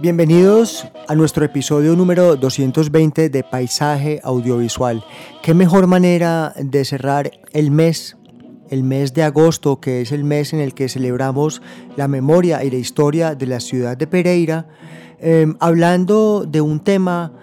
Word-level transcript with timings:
Bienvenidos 0.00 0.86
a 1.06 1.14
nuestro 1.14 1.44
episodio 1.44 1.94
número 1.94 2.36
220 2.36 3.28
de 3.28 3.44
Paisaje 3.44 4.20
Audiovisual. 4.24 5.04
¿Qué 5.42 5.52
mejor 5.52 5.86
manera 5.86 6.54
de 6.56 6.82
cerrar 6.86 7.30
el 7.52 7.70
mes, 7.70 8.16
el 8.70 8.84
mes 8.84 9.12
de 9.12 9.22
agosto, 9.22 9.80
que 9.80 10.00
es 10.00 10.12
el 10.12 10.24
mes 10.24 10.54
en 10.54 10.60
el 10.60 10.72
que 10.72 10.88
celebramos 10.88 11.60
la 11.96 12.08
memoria 12.08 12.64
y 12.64 12.70
la 12.70 12.78
historia 12.78 13.34
de 13.34 13.46
la 13.46 13.60
ciudad 13.60 13.98
de 13.98 14.06
Pereira, 14.06 14.66
eh, 15.18 15.46
hablando 15.60 16.46
de 16.48 16.62
un 16.62 16.80
tema 16.80 17.34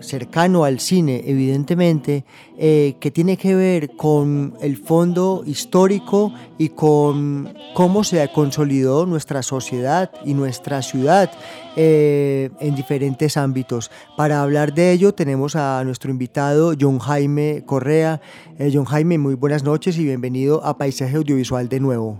cercano 0.00 0.64
al 0.64 0.80
cine, 0.80 1.22
evidentemente, 1.26 2.24
eh, 2.56 2.96
que 3.00 3.10
tiene 3.10 3.36
que 3.36 3.54
ver 3.54 3.90
con 3.96 4.54
el 4.60 4.76
fondo 4.76 5.42
histórico 5.46 6.32
y 6.58 6.70
con 6.70 7.54
cómo 7.74 8.04
se 8.04 8.26
consolidó 8.32 9.06
nuestra 9.06 9.42
sociedad 9.42 10.10
y 10.24 10.34
nuestra 10.34 10.82
ciudad 10.82 11.30
eh, 11.76 12.50
en 12.60 12.74
diferentes 12.74 13.36
ámbitos. 13.36 13.90
Para 14.16 14.42
hablar 14.42 14.74
de 14.74 14.92
ello 14.92 15.12
tenemos 15.12 15.56
a 15.56 15.82
nuestro 15.84 16.10
invitado 16.10 16.74
John 16.78 16.98
Jaime 16.98 17.62
Correa. 17.66 18.20
Eh, 18.58 18.70
John 18.72 18.84
Jaime, 18.84 19.18
muy 19.18 19.34
buenas 19.34 19.62
noches 19.62 19.98
y 19.98 20.04
bienvenido 20.04 20.64
a 20.64 20.76
Paisaje 20.76 21.16
Audiovisual 21.16 21.68
de 21.68 21.80
nuevo. 21.80 22.18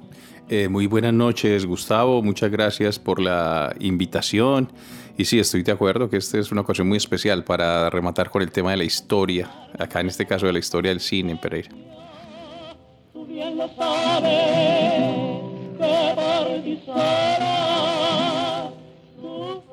Eh, 0.50 0.68
muy 0.68 0.86
buenas 0.86 1.12
noches, 1.12 1.66
Gustavo. 1.66 2.22
Muchas 2.22 2.50
gracias 2.50 2.98
por 2.98 3.20
la 3.20 3.74
invitación. 3.80 4.72
Y 5.18 5.24
sí, 5.24 5.40
estoy 5.40 5.64
de 5.64 5.72
acuerdo 5.72 6.08
que 6.08 6.16
esta 6.16 6.38
es 6.38 6.52
una 6.52 6.60
ocasión 6.60 6.86
muy 6.86 6.96
especial 6.96 7.42
para 7.42 7.90
rematar 7.90 8.30
con 8.30 8.40
el 8.40 8.52
tema 8.52 8.70
de 8.70 8.76
la 8.76 8.84
historia, 8.84 9.50
acá 9.76 9.98
en 9.98 10.06
este 10.06 10.24
caso 10.26 10.46
de 10.46 10.52
la 10.52 10.60
historia 10.60 10.92
del 10.92 11.00
cine 11.00 11.32
en 11.32 11.40
Pereira. 11.40 11.70
Tú 13.12 13.26
bien 13.26 13.58
lo 13.58 13.68
sabes 13.74 14.78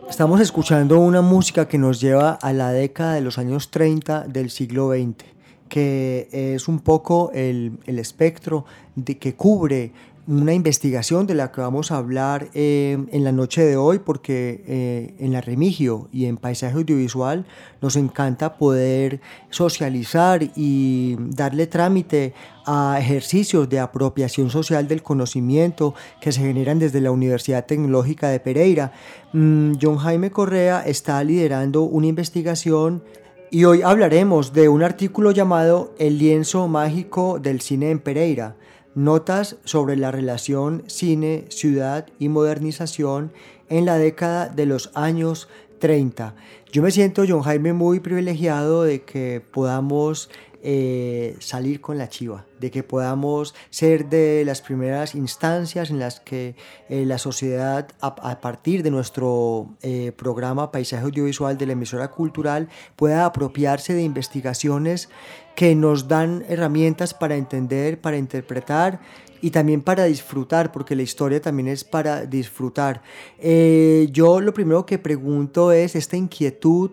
Estamos 0.10 0.42
escuchando 0.42 1.00
una 1.00 1.22
música 1.22 1.68
que 1.68 1.78
nos 1.78 2.02
lleva 2.02 2.32
a 2.32 2.52
la 2.52 2.72
década 2.72 3.14
de 3.14 3.22
los 3.22 3.38
años 3.38 3.70
30 3.70 4.22
del 4.22 4.50
siglo 4.50 4.94
XX, 4.94 5.26
que 5.70 6.28
es 6.32 6.68
un 6.68 6.80
poco 6.80 7.30
el, 7.36 7.78
el 7.86 8.00
espectro 8.00 8.66
de 8.96 9.20
que 9.20 9.36
cubre 9.36 9.92
una 10.28 10.54
investigación 10.54 11.28
de 11.28 11.36
la 11.36 11.52
que 11.52 11.62
vamos 11.62 11.92
a 11.92 11.98
hablar 11.98 12.50
eh, 12.56 12.98
en 13.12 13.24
la 13.24 13.32
noche 13.32 13.64
de 13.64 13.78
hoy, 13.78 14.00
porque 14.00 14.64
eh, 14.68 15.16
en 15.20 15.32
la 15.32 15.42
Remigio 15.42 16.08
y 16.12 16.26
en 16.26 16.38
Paisaje 16.38 16.76
Audiovisual 16.76 17.46
nos 17.82 17.96
encanta 17.96 18.56
poder 18.56 19.22
socializar 19.52 20.42
y 20.56 21.16
darle 21.20 21.68
trámite 21.68 22.34
a 22.66 22.98
ejercicios 23.00 23.70
de 23.70 23.80
apropiación 23.80 24.50
social 24.50 24.88
del 24.88 25.04
conocimiento 25.04 25.94
que 26.20 26.32
se 26.32 26.42
generan 26.42 26.80
desde 26.80 27.02
la 27.02 27.12
Universidad 27.12 27.66
Tecnológica 27.68 28.30
de 28.30 28.40
Pereira. 28.40 28.94
Mm, 29.34 29.74
John 29.80 29.98
Jaime 29.98 30.32
Correa 30.32 30.82
está 30.82 31.24
liderando 31.24 31.84
una 31.84 32.08
investigación 32.08 33.04
y 33.52 33.66
hoy 33.66 33.84
hablaremos 33.84 34.54
de 34.54 34.70
un 34.70 34.82
artículo 34.82 35.30
llamado 35.30 35.94
El 36.00 36.18
lienzo 36.18 36.68
mágico 36.68 37.38
del 37.40 37.62
cine 37.62 37.92
en 37.92 38.00
Pereira 38.00 38.56
Notas 38.96 39.58
sobre 39.66 39.98
la 39.98 40.12
relación 40.12 40.84
cine, 40.88 41.46
ciudad 41.50 42.08
y 42.18 42.30
modernización 42.30 43.34
en 43.68 43.86
la 43.86 43.98
década 43.98 44.48
de 44.48 44.66
los 44.66 44.90
años 44.96 45.50
30. 45.80 46.34
Yo 46.72 46.82
me 46.82 46.92
siento, 46.92 47.26
John 47.28 47.42
Jaime, 47.42 47.74
muy 47.74 48.00
privilegiado 48.00 48.84
de 48.84 49.02
que 49.02 49.42
podamos 49.52 50.30
eh, 50.68 51.36
salir 51.42 51.80
con 51.80 52.00
la 52.00 52.10
chiva, 52.10 52.48
de 52.60 52.72
que 52.72 52.82
podamos 52.82 53.54
ser 53.70 54.10
de 54.10 54.44
las 54.46 54.62
primeras 54.62 55.14
instancias 55.14 55.92
en 55.92 56.00
las 56.00 56.20
que 56.22 56.56
eh, 56.90 57.06
la 57.06 57.20
sociedad, 57.20 57.90
a, 58.02 58.42
partir 58.42 58.82
de 58.82 58.90
nuestro 58.90 59.76
eh, 59.84 60.12
programa 60.18 60.72
Paisaje 60.72 61.04
Audiovisual 61.04 61.56
de 61.60 61.68
la 61.68 61.74
emisora 61.74 62.10
cultural, 62.10 62.68
pueda 62.96 63.28
apropiarse 63.28 63.94
de 63.94 64.02
investigaciones 64.02 65.08
que 65.56 65.76
nos 65.76 66.08
dan 66.08 66.44
herramientas 66.50 67.14
para 67.14 67.36
entender, 67.36 68.00
para 68.00 68.18
interpretar 68.18 69.00
y 69.42 69.52
también 69.52 69.82
para 69.82 70.06
disfrutar, 70.06 70.72
porque 70.72 70.96
la 70.96 71.04
historia 71.04 71.42
también 71.42 71.68
es 71.68 71.84
para 71.84 72.26
disfrutar. 72.26 73.02
Eh, 73.40 74.08
yo 74.12 74.42
lo 74.42 74.54
primero 74.54 74.86
que 74.86 74.98
pregunto 74.98 75.72
es 75.72 75.96
esta 75.96 76.18
inquietud, 76.18 76.92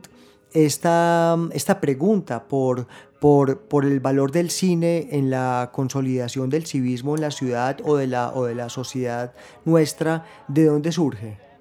esta, 0.52 1.38
esta 1.52 1.80
pregunta 1.80 2.46
por, 2.46 2.86
por, 3.20 3.58
por, 3.60 3.86
el 3.86 4.00
valor 4.00 4.32
del 4.32 4.50
cine 4.50 5.08
en 5.12 5.30
la 5.30 5.70
consolidación 5.72 6.50
del 6.50 6.66
civismo 6.66 7.14
en 7.14 7.22
la 7.22 7.30
ciudad 7.30 7.78
o 7.84 7.96
de 7.96 8.06
la, 8.06 8.32
o 8.34 8.44
de 8.44 8.54
la 8.54 8.68
sociedad 8.68 9.32
nuestra, 9.64 10.26
¿de 10.48 10.66
dónde 10.66 10.92
surge? 10.92 11.51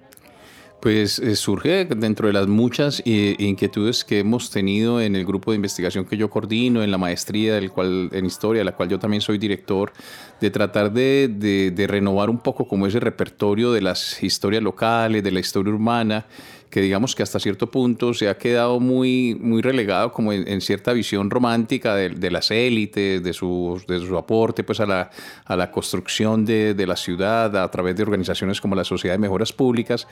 Pues 0.82 1.20
eh, 1.20 1.36
surge 1.36 1.84
dentro 1.84 2.26
de 2.26 2.32
las 2.32 2.48
muchas 2.48 3.04
eh, 3.06 3.36
inquietudes 3.38 4.04
que 4.04 4.18
hemos 4.18 4.50
tenido 4.50 5.00
en 5.00 5.14
el 5.14 5.24
grupo 5.24 5.52
de 5.52 5.54
investigación 5.54 6.04
que 6.04 6.16
yo 6.16 6.28
coordino, 6.28 6.82
en 6.82 6.90
la 6.90 6.98
maestría 6.98 7.54
del 7.54 7.70
cual, 7.70 8.08
en 8.10 8.26
historia, 8.26 8.62
de 8.62 8.64
la 8.64 8.72
cual 8.72 8.88
yo 8.88 8.98
también 8.98 9.20
soy 9.20 9.38
director, 9.38 9.92
de 10.40 10.50
tratar 10.50 10.92
de, 10.92 11.28
de, 11.72 11.86
renovar 11.86 12.28
un 12.30 12.38
poco 12.38 12.66
como 12.66 12.88
ese 12.88 12.98
repertorio 12.98 13.70
de 13.70 13.80
las 13.80 14.20
historias 14.24 14.60
locales, 14.60 15.22
de 15.22 15.30
la 15.30 15.38
historia 15.38 15.72
urbana, 15.72 16.26
que 16.68 16.80
digamos 16.80 17.14
que 17.14 17.22
hasta 17.22 17.38
cierto 17.38 17.70
punto 17.70 18.12
se 18.12 18.28
ha 18.28 18.36
quedado 18.36 18.80
muy, 18.80 19.36
muy 19.40 19.62
relegado 19.62 20.10
como 20.10 20.32
en, 20.32 20.48
en 20.48 20.60
cierta 20.60 20.92
visión 20.92 21.30
romántica 21.30 21.94
de, 21.94 22.08
de, 22.08 22.30
las 22.32 22.50
élites, 22.50 23.22
de 23.22 23.32
su, 23.32 23.80
de 23.86 24.00
su 24.00 24.18
aporte 24.18 24.64
pues 24.64 24.80
a 24.80 24.86
la, 24.86 25.10
a 25.44 25.54
la 25.54 25.70
construcción 25.70 26.44
de, 26.44 26.74
de 26.74 26.86
la 26.88 26.96
ciudad 26.96 27.56
a 27.56 27.70
través 27.70 27.94
de 27.94 28.02
organizaciones 28.02 28.60
como 28.60 28.74
la 28.74 28.84
Sociedad 28.84 29.14
de 29.14 29.20
Mejoras 29.20 29.52
Públicas. 29.52 30.08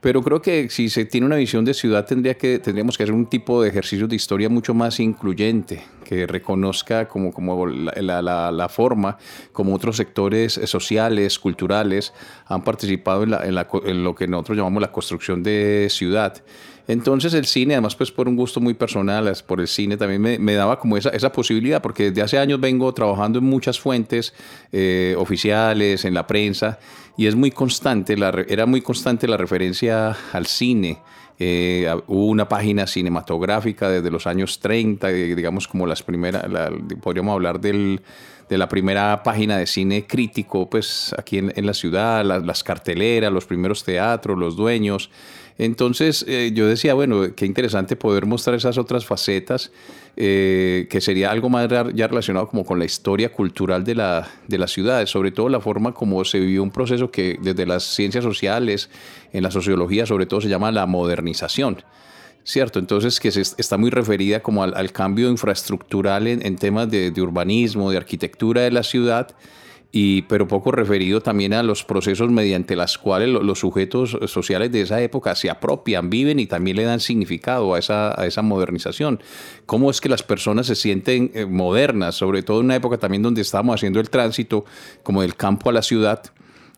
Pero 0.00 0.22
creo 0.22 0.40
que 0.40 0.70
si 0.70 0.88
se 0.88 1.04
tiene 1.04 1.26
una 1.26 1.36
visión 1.36 1.64
de 1.64 1.74
ciudad 1.74 2.06
tendría 2.06 2.34
que, 2.38 2.58
tendríamos 2.58 2.96
que 2.96 3.02
hacer 3.02 3.14
un 3.14 3.26
tipo 3.26 3.62
de 3.62 3.68
ejercicio 3.68 4.08
de 4.08 4.16
historia 4.16 4.48
mucho 4.48 4.72
más 4.72 4.98
incluyente, 4.98 5.82
que 6.04 6.26
reconozca 6.26 7.06
como, 7.06 7.32
como 7.32 7.66
la, 7.66 8.22
la, 8.22 8.50
la 8.50 8.68
forma 8.70 9.18
como 9.52 9.74
otros 9.74 9.98
sectores 9.98 10.54
sociales, 10.64 11.38
culturales 11.38 12.14
han 12.46 12.64
participado 12.64 13.24
en, 13.24 13.30
la, 13.30 13.44
en, 13.44 13.56
en 13.84 14.04
lo 14.04 14.14
que 14.14 14.26
nosotros 14.26 14.56
llamamos 14.56 14.80
la 14.80 14.90
construcción 14.90 15.42
de 15.42 15.88
ciudad. 15.90 16.42
Entonces 16.90 17.34
el 17.34 17.44
cine, 17.44 17.74
además 17.74 17.94
pues 17.94 18.10
por 18.10 18.26
un 18.26 18.34
gusto 18.34 18.60
muy 18.60 18.74
personal, 18.74 19.32
por 19.46 19.60
el 19.60 19.68
cine 19.68 19.96
también 19.96 20.20
me, 20.20 20.38
me 20.40 20.54
daba 20.54 20.80
como 20.80 20.96
esa, 20.96 21.10
esa, 21.10 21.30
posibilidad, 21.30 21.80
porque 21.80 22.10
desde 22.10 22.22
hace 22.22 22.38
años 22.38 22.58
vengo 22.58 22.92
trabajando 22.92 23.38
en 23.38 23.44
muchas 23.44 23.78
fuentes 23.78 24.34
eh, 24.72 25.14
oficiales, 25.16 26.04
en 26.04 26.14
la 26.14 26.26
prensa, 26.26 26.80
y 27.20 27.26
es 27.26 27.36
muy 27.36 27.50
constante, 27.50 28.16
la, 28.16 28.30
era 28.48 28.64
muy 28.64 28.80
constante 28.80 29.28
la 29.28 29.36
referencia 29.36 30.16
al 30.32 30.46
cine. 30.46 31.00
Eh, 31.38 31.86
hubo 32.06 32.24
una 32.24 32.48
página 32.48 32.86
cinematográfica 32.86 33.90
desde 33.90 34.10
los 34.10 34.26
años 34.26 34.58
30, 34.58 35.08
digamos 35.08 35.68
como 35.68 35.86
las 35.86 36.02
primeras, 36.02 36.50
la, 36.50 36.72
podríamos 37.02 37.34
hablar 37.34 37.60
del, 37.60 38.00
de 38.48 38.56
la 38.56 38.70
primera 38.70 39.22
página 39.22 39.58
de 39.58 39.66
cine 39.66 40.06
crítico, 40.06 40.70
pues 40.70 41.14
aquí 41.18 41.36
en, 41.36 41.52
en 41.54 41.66
la 41.66 41.74
ciudad, 41.74 42.24
las, 42.24 42.42
las 42.42 42.64
carteleras, 42.64 43.30
los 43.30 43.44
primeros 43.44 43.84
teatros, 43.84 44.38
los 44.38 44.56
dueños. 44.56 45.10
Entonces 45.60 46.24
eh, 46.26 46.52
yo 46.54 46.66
decía, 46.66 46.94
bueno, 46.94 47.34
qué 47.36 47.44
interesante 47.44 47.94
poder 47.94 48.24
mostrar 48.24 48.56
esas 48.56 48.78
otras 48.78 49.04
facetas, 49.04 49.70
eh, 50.16 50.86
que 50.88 51.02
sería 51.02 51.30
algo 51.30 51.50
más 51.50 51.68
ya 51.94 52.08
relacionado 52.08 52.48
como 52.48 52.64
con 52.64 52.78
la 52.78 52.86
historia 52.86 53.30
cultural 53.30 53.84
de 53.84 53.94
la, 53.94 54.26
de 54.48 54.56
las 54.56 54.72
ciudades, 54.72 55.10
sobre 55.10 55.32
todo 55.32 55.50
la 55.50 55.60
forma 55.60 55.92
como 55.92 56.24
se 56.24 56.40
vivió 56.40 56.62
un 56.62 56.70
proceso 56.70 57.10
que 57.10 57.38
desde 57.42 57.66
las 57.66 57.82
ciencias 57.84 58.24
sociales, 58.24 58.88
en 59.34 59.42
la 59.42 59.50
sociología 59.50 60.06
sobre 60.06 60.24
todo, 60.24 60.40
se 60.40 60.48
llama 60.48 60.72
la 60.72 60.86
modernización. 60.86 61.82
¿cierto? 62.42 62.78
Entonces, 62.78 63.20
que 63.20 63.28
está 63.28 63.76
muy 63.76 63.90
referida 63.90 64.40
como 64.40 64.62
al, 64.64 64.92
cambio 64.92 65.28
infraestructural 65.28 66.26
en, 66.26 66.56
temas 66.56 66.90
de, 66.90 67.10
de, 67.10 67.20
urbanismo, 67.20 67.90
de 67.90 67.98
arquitectura 67.98 68.62
de 68.62 68.70
la 68.70 68.82
ciudad, 68.82 69.36
y, 69.92 70.22
pero 70.22 70.46
poco 70.46 70.70
referido 70.70 71.20
también 71.20 71.52
a 71.52 71.62
los 71.62 71.84
procesos 71.84 72.30
mediante 72.30 72.76
los 72.76 72.98
cuales 72.98 73.28
los 73.28 73.58
sujetos 73.58 74.16
sociales 74.26 74.70
de 74.70 74.82
esa 74.82 75.00
época 75.00 75.34
se 75.34 75.50
apropian, 75.50 76.10
viven 76.10 76.38
y 76.38 76.46
también 76.46 76.76
le 76.76 76.84
dan 76.84 77.00
significado 77.00 77.74
a 77.74 77.78
esa, 77.78 78.20
a 78.20 78.26
esa 78.26 78.42
modernización. 78.42 79.20
Cómo 79.66 79.90
es 79.90 80.00
que 80.00 80.08
las 80.08 80.22
personas 80.22 80.66
se 80.66 80.76
sienten 80.76 81.30
eh, 81.34 81.46
modernas, 81.46 82.14
sobre 82.14 82.42
todo 82.42 82.60
en 82.60 82.66
una 82.66 82.76
época 82.76 82.98
también 82.98 83.22
donde 83.22 83.42
estábamos 83.42 83.76
haciendo 83.76 84.00
el 84.00 84.10
tránsito 84.10 84.64
como 85.02 85.22
del 85.22 85.34
campo 85.34 85.70
a 85.70 85.72
la 85.72 85.82
ciudad 85.82 86.22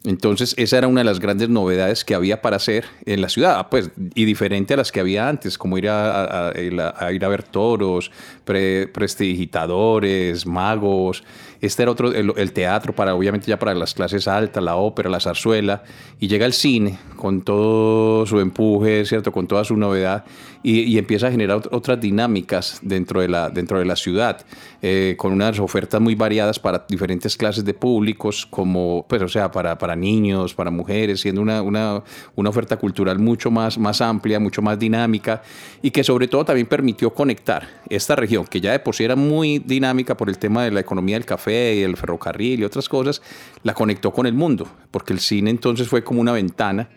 entonces, 0.04 0.54
esa 0.58 0.78
era 0.78 0.88
una 0.88 1.02
de 1.02 1.04
las 1.04 1.20
grandes 1.20 1.48
novedades 1.48 2.04
que 2.04 2.16
había 2.16 2.42
para 2.42 2.56
hacer 2.56 2.86
en 3.06 3.20
la 3.20 3.28
ciudad, 3.28 3.68
pues, 3.70 3.92
y 4.14 4.24
diferente 4.24 4.74
a 4.74 4.76
las 4.76 4.90
que 4.90 4.98
había 4.98 5.28
antes, 5.28 5.56
como 5.56 5.78
ir 5.78 5.88
a, 5.88 6.52
ir 6.56 6.80
a 6.80 7.28
ver 7.28 7.44
toros, 7.44 8.10
prestidigitadores, 8.44 10.44
magos. 10.44 11.22
Este 11.62 11.84
era 11.84 11.92
otro, 11.92 12.12
el, 12.12 12.52
teatro 12.52 12.92
para, 12.92 13.14
obviamente, 13.14 13.46
ya 13.46 13.56
para 13.56 13.72
las 13.72 13.94
clases 13.94 14.26
altas, 14.26 14.62
la 14.64 14.74
ópera, 14.74 15.08
la 15.08 15.20
zarzuela, 15.20 15.84
y 16.18 16.26
llega 16.26 16.44
el 16.44 16.54
cine 16.54 16.98
con 17.14 17.42
todo 17.42 18.26
su 18.26 18.40
empuje, 18.40 19.04
¿cierto? 19.04 19.30
Con 19.30 19.46
toda 19.46 19.62
su 19.62 19.76
novedad, 19.76 20.24
y, 20.62 20.98
empieza 20.98 21.26
a 21.26 21.30
generar 21.30 21.62
otras 21.70 22.00
dinámicas 22.00 22.78
dentro 22.82 23.20
de 23.20 23.28
la, 23.28 23.50
dentro 23.50 23.78
de 23.78 23.84
la 23.84 23.96
ciudad, 23.96 24.44
eh, 24.80 25.14
con 25.18 25.32
unas 25.32 25.58
ofertas 25.58 26.00
muy 26.00 26.14
variadas 26.14 26.58
para 26.58 26.84
diferentes 26.88 27.36
clases 27.36 27.64
de 27.64 27.74
públicos, 27.74 28.46
como, 28.46 29.04
pues, 29.08 29.22
o 29.22 29.28
sea, 29.28 29.50
para, 29.50 29.76
para 29.76 29.96
niños, 29.96 30.54
para 30.54 30.70
mujeres, 30.70 31.20
siendo 31.20 31.40
una, 31.40 31.62
una, 31.62 32.02
una 32.36 32.50
oferta 32.50 32.76
cultural 32.76 33.18
mucho 33.18 33.50
más, 33.50 33.78
más 33.78 34.00
amplia, 34.00 34.38
mucho 34.38 34.62
más 34.62 34.78
dinámica, 34.78 35.42
y 35.82 35.90
que 35.90 36.04
sobre 36.04 36.28
todo 36.28 36.44
también 36.44 36.66
permitió 36.66 37.12
conectar 37.12 37.68
esta 37.88 38.14
región, 38.14 38.46
que 38.46 38.60
ya 38.60 38.72
de 38.72 38.78
por 38.78 38.94
sí 38.94 39.04
era 39.04 39.16
muy 39.16 39.58
dinámica 39.58 40.16
por 40.16 40.28
el 40.28 40.38
tema 40.38 40.64
de 40.64 40.70
la 40.70 40.80
economía 40.80 41.16
del 41.16 41.26
café 41.26 41.74
y 41.74 41.82
el 41.82 41.96
ferrocarril 41.96 42.60
y 42.60 42.64
otras 42.64 42.88
cosas, 42.88 43.22
la 43.64 43.74
conectó 43.74 44.12
con 44.12 44.26
el 44.26 44.34
mundo, 44.34 44.68
porque 44.90 45.12
el 45.12 45.20
cine 45.20 45.50
entonces 45.50 45.88
fue 45.88 46.04
como 46.04 46.20
una 46.20 46.32
ventana 46.32 46.88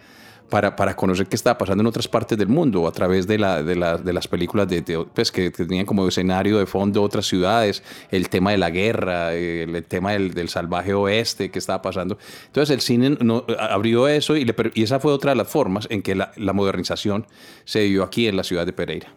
para, 0.50 0.76
para, 0.76 0.96
conocer 0.96 1.28
qué 1.28 1.36
estaba 1.36 1.58
pasando 1.58 1.82
en 1.82 1.88
otras 1.88 2.08
partes 2.08 2.38
del 2.38 2.48
mundo 2.48 2.88
a 2.88 2.92
través 2.92 3.28
de, 3.28 3.38
la, 3.38 3.64
de, 3.64 3.76
la, 3.76 3.98
de 3.98 4.14
las 4.14 4.28
películas 4.28 4.68
de, 4.68 5.06
pues, 5.14 5.32
que 5.32 5.52
tenían 5.52 5.86
como 5.86 6.08
escenario 6.08 6.60
de 6.60 6.66
fondo 6.66 7.02
otras 7.02 7.26
ciudades, 7.26 7.84
el 8.12 8.30
tema 8.30 8.52
de 8.52 8.58
la 8.58 8.70
guerra, 8.70 9.34
el, 9.34 9.84
tema 9.86 10.12
del, 10.14 10.34
del, 10.34 10.50
salvaje 10.50 10.94
oeste 10.94 11.50
que 11.50 11.60
estaba 11.60 11.82
pasando. 11.82 12.18
Entonces 12.48 12.74
el 12.74 12.82
cine 12.82 13.18
no, 13.22 13.46
abrió 13.60 14.08
eso 14.08 14.38
y, 14.38 14.46
esa 14.76 15.00
fue 15.00 15.12
otra 15.12 15.32
de 15.32 15.38
las 15.38 15.48
formas 15.48 15.88
en 15.90 16.02
que 16.02 16.16
la, 16.16 16.32
la 16.36 16.54
modernización 16.54 17.26
se 17.64 17.82
dio 17.82 18.04
aquí 18.04 18.28
en 18.28 18.38
la 18.38 18.44
ciudad 18.44 18.66
de 18.66 18.74
Pereira. 18.74 19.08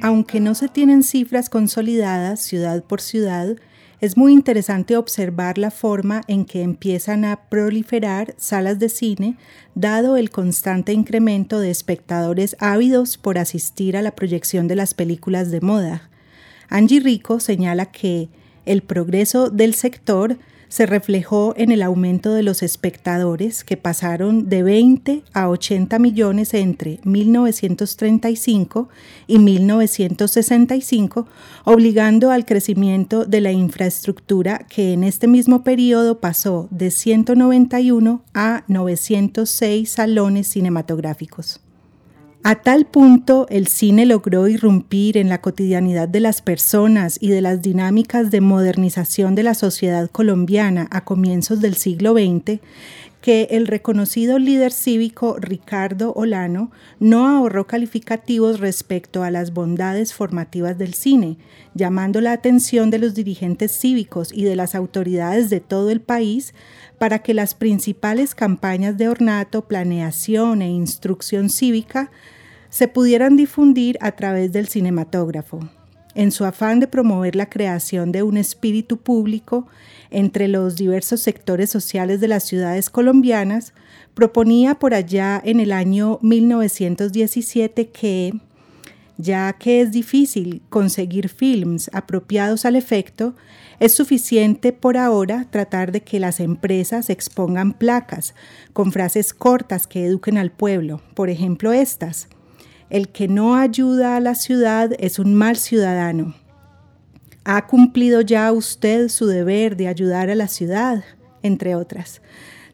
Aunque 0.00 0.40
no 0.40 0.54
se 0.54 0.68
tienen 0.68 1.02
cifras 1.02 1.50
consolidadas 1.50 2.40
ciudad 2.40 2.84
por 2.84 3.00
ciudad, 3.00 3.56
es 4.00 4.16
muy 4.16 4.32
interesante 4.32 4.96
observar 4.96 5.58
la 5.58 5.70
forma 5.70 6.22
en 6.28 6.44
que 6.44 6.62
empiezan 6.62 7.24
a 7.24 7.48
proliferar 7.48 8.34
salas 8.36 8.78
de 8.78 8.88
cine, 8.88 9.36
dado 9.74 10.16
el 10.16 10.30
constante 10.30 10.92
incremento 10.92 11.58
de 11.58 11.70
espectadores 11.70 12.56
ávidos 12.60 13.18
por 13.18 13.38
asistir 13.38 13.96
a 13.96 14.02
la 14.02 14.12
proyección 14.12 14.68
de 14.68 14.76
las 14.76 14.94
películas 14.94 15.50
de 15.50 15.60
moda. 15.60 16.10
Angie 16.68 17.00
Rico 17.00 17.40
señala 17.40 17.86
que 17.86 18.28
el 18.66 18.82
progreso 18.82 19.50
del 19.50 19.74
sector 19.74 20.38
se 20.68 20.86
reflejó 20.86 21.54
en 21.56 21.70
el 21.70 21.82
aumento 21.82 22.32
de 22.32 22.42
los 22.42 22.62
espectadores 22.62 23.64
que 23.64 23.76
pasaron 23.76 24.48
de 24.48 24.62
20 24.62 25.22
a 25.32 25.48
80 25.48 25.98
millones 25.98 26.54
entre 26.54 27.00
1935 27.04 28.88
y 29.26 29.38
1965, 29.38 31.26
obligando 31.64 32.30
al 32.30 32.44
crecimiento 32.44 33.24
de 33.24 33.40
la 33.40 33.52
infraestructura 33.52 34.66
que 34.68 34.92
en 34.92 35.04
este 35.04 35.26
mismo 35.26 35.62
periodo 35.64 36.20
pasó 36.20 36.68
de 36.70 36.90
191 36.90 38.22
a 38.34 38.64
906 38.68 39.90
salones 39.90 40.48
cinematográficos. 40.48 41.60
A 42.50 42.54
tal 42.54 42.86
punto 42.86 43.46
el 43.50 43.66
cine 43.66 44.06
logró 44.06 44.48
irrumpir 44.48 45.18
en 45.18 45.28
la 45.28 45.42
cotidianidad 45.42 46.08
de 46.08 46.20
las 46.20 46.40
personas 46.40 47.18
y 47.20 47.28
de 47.28 47.42
las 47.42 47.60
dinámicas 47.60 48.30
de 48.30 48.40
modernización 48.40 49.34
de 49.34 49.42
la 49.42 49.52
sociedad 49.52 50.08
colombiana 50.10 50.88
a 50.90 51.04
comienzos 51.04 51.60
del 51.60 51.76
siglo 51.76 52.14
XX 52.14 52.62
que 53.20 53.48
el 53.50 53.66
reconocido 53.66 54.38
líder 54.38 54.72
cívico 54.72 55.36
Ricardo 55.38 56.14
Olano 56.14 56.70
no 57.00 57.28
ahorró 57.28 57.66
calificativos 57.66 58.60
respecto 58.60 59.22
a 59.22 59.30
las 59.30 59.52
bondades 59.52 60.14
formativas 60.14 60.78
del 60.78 60.94
cine, 60.94 61.36
llamando 61.74 62.22
la 62.22 62.32
atención 62.32 62.88
de 62.88 62.98
los 62.98 63.14
dirigentes 63.14 63.78
cívicos 63.78 64.32
y 64.32 64.44
de 64.44 64.56
las 64.56 64.74
autoridades 64.74 65.50
de 65.50 65.60
todo 65.60 65.90
el 65.90 66.00
país 66.00 66.54
para 66.96 67.18
que 67.18 67.34
las 67.34 67.54
principales 67.54 68.34
campañas 68.34 68.96
de 68.96 69.10
ornato, 69.10 69.68
planeación 69.68 70.62
e 70.62 70.70
instrucción 70.70 71.50
cívica 71.50 72.10
se 72.70 72.88
pudieran 72.88 73.36
difundir 73.36 73.98
a 74.00 74.12
través 74.12 74.52
del 74.52 74.68
cinematógrafo. 74.68 75.60
En 76.14 76.32
su 76.32 76.44
afán 76.44 76.80
de 76.80 76.88
promover 76.88 77.36
la 77.36 77.48
creación 77.48 78.10
de 78.12 78.22
un 78.22 78.36
espíritu 78.36 78.96
público 78.96 79.66
entre 80.10 80.48
los 80.48 80.76
diversos 80.76 81.20
sectores 81.20 81.70
sociales 81.70 82.20
de 82.20 82.28
las 82.28 82.44
ciudades 82.44 82.90
colombianas, 82.90 83.72
proponía 84.14 84.74
por 84.74 84.94
allá 84.94 85.40
en 85.44 85.60
el 85.60 85.70
año 85.70 86.18
1917 86.22 87.90
que, 87.90 88.34
ya 89.16 89.52
que 89.52 89.80
es 89.80 89.92
difícil 89.92 90.62
conseguir 90.70 91.28
films 91.28 91.90
apropiados 91.92 92.64
al 92.64 92.74
efecto, 92.74 93.34
es 93.78 93.94
suficiente 93.94 94.72
por 94.72 94.96
ahora 94.96 95.46
tratar 95.50 95.92
de 95.92 96.00
que 96.00 96.18
las 96.18 96.40
empresas 96.40 97.10
expongan 97.10 97.74
placas 97.74 98.34
con 98.72 98.90
frases 98.90 99.32
cortas 99.32 99.86
que 99.86 100.04
eduquen 100.04 100.36
al 100.36 100.50
pueblo, 100.50 101.00
por 101.14 101.30
ejemplo 101.30 101.72
estas. 101.72 102.28
El 102.90 103.08
que 103.08 103.28
no 103.28 103.56
ayuda 103.56 104.16
a 104.16 104.20
la 104.20 104.34
ciudad 104.34 104.92
es 104.98 105.18
un 105.18 105.34
mal 105.34 105.56
ciudadano. 105.56 106.34
¿Ha 107.44 107.66
cumplido 107.66 108.20
ya 108.20 108.52
usted 108.52 109.08
su 109.08 109.26
deber 109.26 109.76
de 109.76 109.88
ayudar 109.88 110.30
a 110.30 110.34
la 110.34 110.48
ciudad? 110.48 111.04
entre 111.42 111.74
otras. 111.74 112.20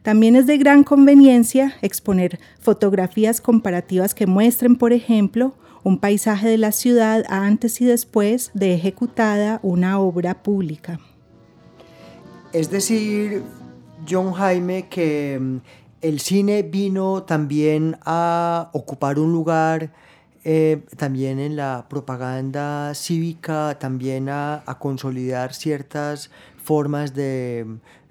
También 0.03 0.37
es 0.37 0.47
de 0.47 0.59
gran 0.59 0.85
conveniencia 0.85 1.75
exponer 1.81 2.39
fotografías 2.61 3.41
comparativas 3.41 4.15
que 4.15 4.27
muestren, 4.27 4.77
por 4.77 4.93
ejemplo, 4.93 5.55
un 5.83 5.99
paisaje 5.99 6.49
de 6.49 6.59
la 6.59 6.73
ciudad 6.73 7.25
antes 7.29 7.81
y 7.81 7.85
después 7.85 8.51
de 8.55 8.75
ejecutada 8.75 9.61
una 9.63 9.99
obra 9.99 10.43
pública. 10.43 11.01
Es 12.53 12.71
decir, 12.71 13.43
John 14.09 14.33
Jaime, 14.33 14.89
que 14.89 15.39
mm, 15.41 15.57
el 16.05 16.21
cine 16.21 16.63
vino 16.63 17.23
también 17.23 17.97
a 18.05 18.69
ocupar 18.75 19.19
un 19.19 19.33
lugar 19.33 19.91
eh, 20.45 20.83
también 20.99 21.41
en 21.41 21.57
la 21.57 21.87
propaganda 21.89 22.95
cívica, 22.95 23.79
también 23.79 24.29
a, 24.29 24.63
consolidar 24.79 25.55
ciertas 25.55 26.31
formas 26.63 27.15
de, 27.15 27.65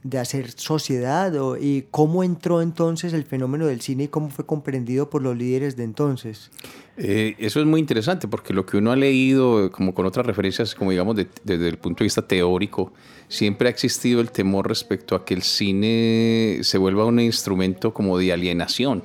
de 0.03 0.19
hacer 0.19 0.51
sociedad 0.51 1.33
y 1.59 1.83
cómo 1.89 2.23
entró 2.23 2.61
entonces 2.61 3.13
el 3.13 3.23
fenómeno 3.23 3.65
del 3.65 3.81
cine 3.81 4.05
y 4.05 4.07
cómo 4.09 4.29
fue 4.29 4.45
comprendido 4.45 5.09
por 5.09 5.21
los 5.21 5.37
líderes 5.37 5.77
de 5.77 5.83
entonces. 5.83 6.51
Eh, 6.97 7.35
eso 7.39 7.59
es 7.59 7.65
muy 7.65 7.79
interesante 7.79 8.27
porque 8.27 8.53
lo 8.53 8.65
que 8.65 8.77
uno 8.77 8.91
ha 8.91 8.95
leído, 8.95 9.71
como 9.71 9.93
con 9.93 10.05
otras 10.05 10.25
referencias, 10.25 10.75
como 10.75 10.91
digamos 10.91 11.15
desde 11.15 11.67
el 11.67 11.77
punto 11.77 11.99
de 11.99 12.05
vista 12.05 12.21
teórico, 12.21 12.93
siempre 13.29 13.69
ha 13.69 13.71
existido 13.71 14.19
el 14.21 14.31
temor 14.31 14.67
respecto 14.67 15.15
a 15.15 15.25
que 15.25 15.33
el 15.33 15.41
cine 15.41 16.59
se 16.61 16.77
vuelva 16.77 17.05
un 17.05 17.19
instrumento 17.19 17.93
como 17.93 18.17
de 18.17 18.33
alienación 18.33 19.03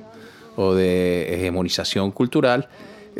o 0.55 0.73
de 0.75 1.33
hegemonización 1.33 2.11
cultural 2.11 2.67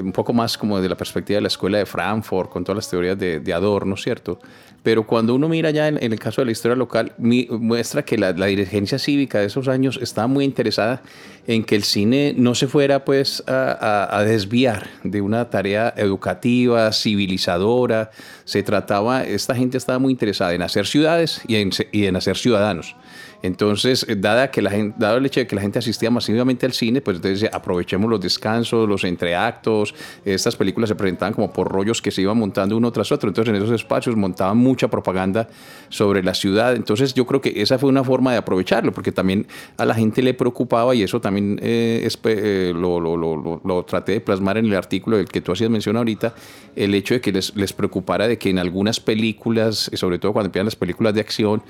un 0.02 0.12
poco 0.12 0.34
más 0.34 0.58
como 0.58 0.78
desde 0.78 0.90
la 0.90 0.98
perspectiva 0.98 1.38
de 1.38 1.42
la 1.42 1.48
escuela 1.48 1.78
de 1.78 1.86
Frankfurt, 1.86 2.50
con 2.50 2.64
todas 2.64 2.78
las 2.78 2.90
teorías 2.90 3.18
de, 3.18 3.40
de 3.40 3.54
Adorno, 3.54 3.98
¿cierto? 3.98 4.40
Pero 4.82 5.06
cuando 5.06 5.36
uno 5.36 5.50
mira 5.50 5.72
ya 5.72 5.88
en, 5.88 6.02
el 6.02 6.20
caso 6.20 6.42
de 6.42 6.46
la 6.46 6.52
historia 6.52 6.76
local, 6.76 7.14
muestra 7.18 8.04
que 8.04 8.18
la, 8.18 8.32
dirigencia 8.32 8.98
cívica 8.98 9.40
de 9.40 9.48
esos 9.48 9.68
años 9.68 10.00
estaba 10.02 10.28
muy 10.28 10.46
interesada 10.46 11.02
en 11.48 11.64
que 11.64 11.76
el 11.76 11.84
cine 11.84 12.34
no 12.38 12.56
se 12.56 12.68
fuera 12.68 13.04
pues 13.04 13.44
a, 13.48 14.24
desviar 14.26 14.88
de 15.04 15.22
una 15.22 15.50
tarea 15.50 15.94
educativa, 15.98 16.92
civilizadora. 16.94 18.12
Se 18.46 18.64
trataba, 18.64 19.24
esta 19.24 19.54
gente 19.54 19.78
estaba 19.78 20.00
muy 20.00 20.12
interesada 20.12 20.54
en 20.54 20.62
hacer 20.62 20.88
ciudades 20.88 21.42
y 21.48 22.06
en 22.06 22.16
hacer 22.16 22.38
ciudadanos. 22.38 22.96
Entonces, 23.42 24.06
eh, 24.08 24.16
dada 24.16 24.52
que 24.52 24.62
la 24.62 24.70
gente, 24.70 24.96
dado 25.00 25.18
el 25.18 25.26
hecho 25.26 25.40
de 25.40 25.48
que 25.48 25.56
la 25.56 25.62
gente 25.62 25.80
asistía 25.80 26.12
masivamente 26.12 26.66
al 26.66 26.74
cine, 26.74 27.02
pues 27.02 27.18
entonces 27.18 27.50
aprovechemos 27.52 28.10
los 28.10 28.20
descansos, 28.20 28.88
los 28.88 29.04
entreactos. 29.04 29.96
Estas 30.26 30.56
películas 30.56 30.90
se 30.90 30.96
presentaban 30.96 31.34
como 31.34 31.52
por 31.52 31.70
rollos 31.70 32.02
que 32.02 32.12
se 32.12 32.22
iban 32.22 32.38
montando 32.38 32.76
uno 32.76 32.92
tras 32.92 33.12
otro. 33.12 33.30
Entonces, 33.30 33.54
en 33.54 33.62
esos 33.62 33.74
espacios 33.74 34.16
montaban 34.16 34.58
mucha 34.58 34.90
propaganda 34.90 35.48
sobre 35.90 36.24
la 36.24 36.34
ciudad. 36.34 36.76
Entonces, 36.76 37.14
yo 37.14 37.26
creo 37.26 37.42
que 37.42 37.62
esa 37.62 37.78
fue 37.78 37.90
una 37.90 38.04
forma 38.04 38.32
de 38.32 38.38
aprovecharlo, 38.38 38.92
porque 38.92 39.12
también 39.12 39.48
a 39.78 39.86
la 39.86 39.96
gente 39.96 40.22
le 40.22 40.34
preocupaba 40.34 40.94
y 40.96 41.04
eso 41.04 41.22
también 41.22 41.60
eh, 41.62 42.08
eh, 42.26 42.74
lo, 42.76 43.00
lo, 43.00 43.16
lo, 43.16 43.62
lo, 43.64 43.86
traté 43.86 44.14
de 44.14 44.22
plasmar 44.22 44.58
en 44.58 44.66
el 44.66 44.76
artículo 44.76 45.18
del 45.18 45.28
que 45.28 45.42
tú 45.42 45.52
hacías 45.52 45.70
mención 45.70 45.96
ahorita, 45.98 46.34
el 46.76 46.94
hecho 46.94 47.14
de 47.14 47.22
que 47.22 47.32
les, 47.32 47.56
les 47.56 47.74
preocupara 47.74 48.28
de 48.28 48.38
que 48.38 48.50
en 48.50 48.60
algunas 48.60 49.00
películas, 49.00 49.90
sobre 49.94 50.20
todo 50.20 50.34
cuando 50.34 50.48
empiezan 50.48 50.66
las 50.66 50.76
películas 50.76 51.14
de 51.14 51.22
acción, 51.22 51.64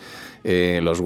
eh, 0.44 0.80
los 0.82 1.02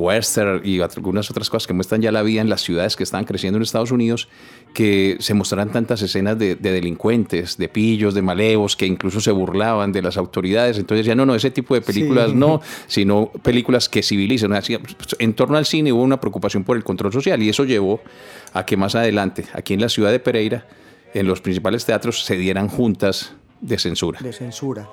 y 0.64 0.82
algunas 0.82 1.30
otras 1.30 1.50
cosas 1.50 1.68
que 1.68 1.74
muestran 1.74 2.02
ya 2.02 2.12
la 2.12 2.22
vida 2.22 2.42
en 2.42 2.50
las 2.50 2.62
ciudades 2.62 2.96
que 2.96 3.04
están 3.04 3.26
creciendo 3.26 3.58
en 3.58 3.64
Estados 3.64 3.92
Unidos, 3.92 4.28
que 4.74 5.18
se 5.20 5.34
mostraran 5.34 5.72
tantas 5.72 6.02
escenas 6.02 6.38
de, 6.38 6.56
delincuentes, 6.56 7.58
de 7.58 7.70
pillos, 7.70 8.14
de 8.14 8.22
malevos, 8.22 8.76
que 8.76 8.86
incluso 8.86 9.22
se 9.22 9.32
burlaban 9.32 9.92
de 9.92 10.02
las 10.02 10.18
autoridades. 10.18 10.78
Entonces 10.78 11.06
ya 11.06 11.16
no, 11.16 11.26
no, 11.26 11.36
ese 11.36 11.52
tipo 11.52 11.74
de 11.74 11.82
películas 11.82 12.34
no, 12.34 12.62
sino 12.88 13.32
películas 13.42 13.90
que 13.90 14.04
civilizan. 14.04 14.54
En 15.20 15.34
torno 15.34 15.58
al 15.58 15.66
cine 15.66 15.92
hubo 15.92 16.04
una 16.04 16.20
preocupación 16.20 16.64
por 16.64 16.78
el 16.78 16.84
control 16.84 17.14
social 17.14 17.42
y 17.42 17.50
eso 17.50 17.66
llevó 17.66 18.02
a 18.54 18.66
que 18.66 18.78
más 18.78 18.96
adelante, 18.96 19.46
aquí 19.54 19.74
en 19.74 19.82
la 19.82 19.90
ciudad 19.90 20.12
de 20.12 20.20
Pereira, 20.20 20.68
en 21.14 21.28
los 21.28 21.42
principales 21.42 21.86
teatros 21.86 22.24
se 22.24 22.38
dieran 22.38 22.68
juntas 22.68 23.34
de 23.62 23.78
censura. 23.78 24.20
De 24.22 24.34
censura 24.34 24.90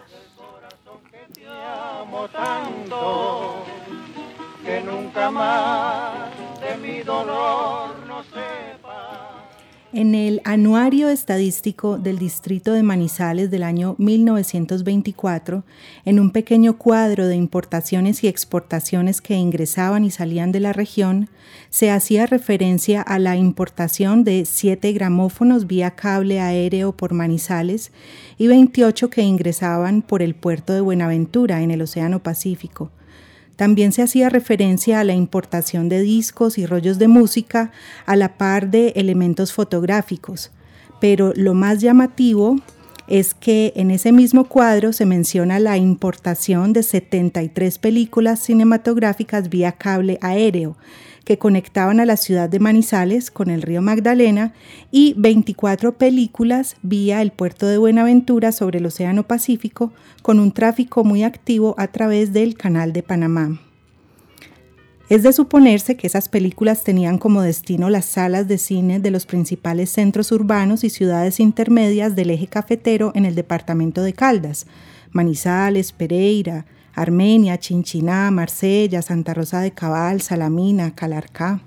que 4.71 4.83
nunca 4.83 5.31
más 5.33 6.31
de 6.61 6.77
mi 6.81 7.03
dolor 7.03 7.97
no 8.07 8.23
sepa. 8.23 9.49
En 9.93 10.15
el 10.15 10.41
Anuario 10.45 11.09
Estadístico 11.09 11.99
del 11.99 12.21
Distrito 12.21 12.73
de 12.73 12.85
Manizales 12.85 13.51
del 13.51 13.65
año 13.65 13.97
1924, 13.99 15.65
en 16.05 16.21
un 16.21 16.31
pequeño 16.31 16.79
cuadro 16.79 17.27
de 17.27 17.35
importaciones 17.35 18.23
y 18.23 18.29
exportaciones 18.29 19.21
que 19.21 19.35
ingresaban 19.35 20.05
y 20.05 20.13
salían 20.13 20.53
de 20.53 20.61
la 20.61 20.73
región, 20.73 21.29
se 21.71 21.91
hacía 21.91 22.27
referencia 22.27 23.03
a 23.03 23.19
la 23.19 23.37
importación 23.37 24.23
de 24.23 24.45
7 24.45 24.93
gramófonos 24.93 25.67
vía 25.67 25.91
cable 25.97 26.39
aéreo 26.39 26.93
por 26.93 27.13
Manizales 27.13 27.91
y 28.39 28.47
28 28.47 29.11
que 29.11 29.23
ingresaban 29.23 30.03
por 30.03 30.23
el 30.23 30.37
puerto 30.37 30.73
de 30.73 30.81
Buenaventura 30.81 31.61
en 31.61 31.73
el 31.73 31.83
Océano 31.83 32.23
Pacífico 32.23 32.93
también 33.61 33.93
se 33.93 34.01
hacía 34.01 34.31
referencia 34.31 35.01
a 35.01 35.05
la 35.05 35.13
importación 35.13 35.91
de 35.91 36.01
discos 36.01 36.57
y 36.57 36.65
rollos 36.65 36.99
de 36.99 37.09
música 37.09 37.73
a 38.07 38.17
la 38.17 38.39
par 38.39 38.71
de 38.71 38.95
elementos 38.97 39.53
fotográficos, 39.53 40.51
pero 40.99 41.35
lo 41.37 41.53
más 41.53 41.83
llamativo 41.83 42.57
es 43.07 43.35
que 43.35 43.75
en 43.77 43.91
ese 43.91 44.13
mismo 44.13 44.45
cuadro 44.45 44.95
se 44.95 45.05
menciona 45.05 45.61
la 45.61 45.77
importación 45.77 46.73
de 46.73 46.83
73 46.83 47.77
películas 47.77 48.41
cinematográficas 48.41 49.51
vía 49.51 49.73
cable 49.73 50.17
aéreo, 50.23 50.79
que 51.31 51.39
conectaban 51.39 52.01
a 52.01 52.07
la 52.07 52.17
ciudad 52.17 52.49
de 52.49 52.59
Manizales 52.59 53.31
con 53.31 53.51
el 53.51 53.63
río 53.63 53.83
Magdalena 53.83 54.53
y 54.91 55.15
24 55.17 55.97
películas 55.97 56.75
vía 56.83 57.23
el 57.23 57.31
puerto 57.31 57.69
de 57.69 57.79
Buenaventura 57.79 58.51
sobre 58.51 58.81
el 58.81 58.87
Océano 58.87 59.23
Pacífico 59.23 59.93
con 60.23 60.41
un 60.41 60.51
tráfico 60.51 61.05
muy 61.05 61.23
activo 61.23 61.77
a 61.79 61.87
través 61.87 62.33
del 62.33 62.57
Canal 62.57 62.93
de 62.93 63.05
Panamá. 63.05 63.61
Es 65.09 65.23
de 65.23 65.33
suponerse 65.33 65.97
que 65.97 66.09
esas 66.09 66.29
películas 66.29 66.83
tenían 66.83 67.17
como 67.17 67.43
destino 67.43 67.91
las 67.91 68.07
salas 68.07 68.49
de 68.49 68.59
cine 68.59 68.99
de 68.99 69.13
los 69.13 69.25
principales 69.25 69.91
centros 69.91 70.33
urbanos 70.33 70.83
y 70.83 70.91
ciudades 70.91 71.39
intermedias 71.39 72.17
del 72.17 72.31
eje 72.31 72.49
cafetero 72.49 73.13
en 73.15 73.25
el 73.25 73.37
departamento 73.37 74.03
de 74.03 74.15
Caldas, 74.15 74.67
Manizales, 75.13 75.93
Pereira, 75.93 76.67
Armenia, 77.01 77.59
Chinchiná, 77.59 78.31
Marsella, 78.31 79.03
Santa 79.03 79.35
Rosa 79.35 79.61
de 79.61 79.73
Cabal, 79.73 80.21
Salamina, 80.21 80.95
Calarcá 80.95 81.61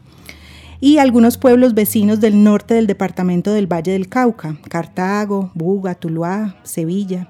y 0.79 0.97
algunos 0.97 1.37
pueblos 1.37 1.73
vecinos 1.73 2.19
del 2.19 2.43
norte 2.43 2.73
del 2.73 2.87
departamento 2.87 3.51
del 3.51 3.71
Valle 3.71 3.93
del 3.93 4.09
Cauca, 4.09 4.57
Cartago, 4.69 5.49
Buga, 5.53 5.95
Tuluá, 5.95 6.57
Sevilla. 6.63 7.29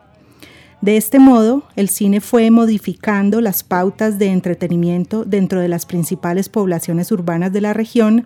De 0.82 0.98
este 0.98 1.20
modo, 1.20 1.64
el 1.76 1.88
cine 1.88 2.20
fue 2.20 2.52
modificando 2.52 3.42
las 3.42 3.64
pautas 3.64 4.20
de 4.20 4.28
entretenimiento 4.28 5.24
dentro 5.24 5.62
de 5.62 5.68
las 5.68 5.86
principales 5.86 6.50
poblaciones 6.50 7.12
urbanas 7.12 7.54
de 7.54 7.62
la 7.62 7.74
región 7.74 8.26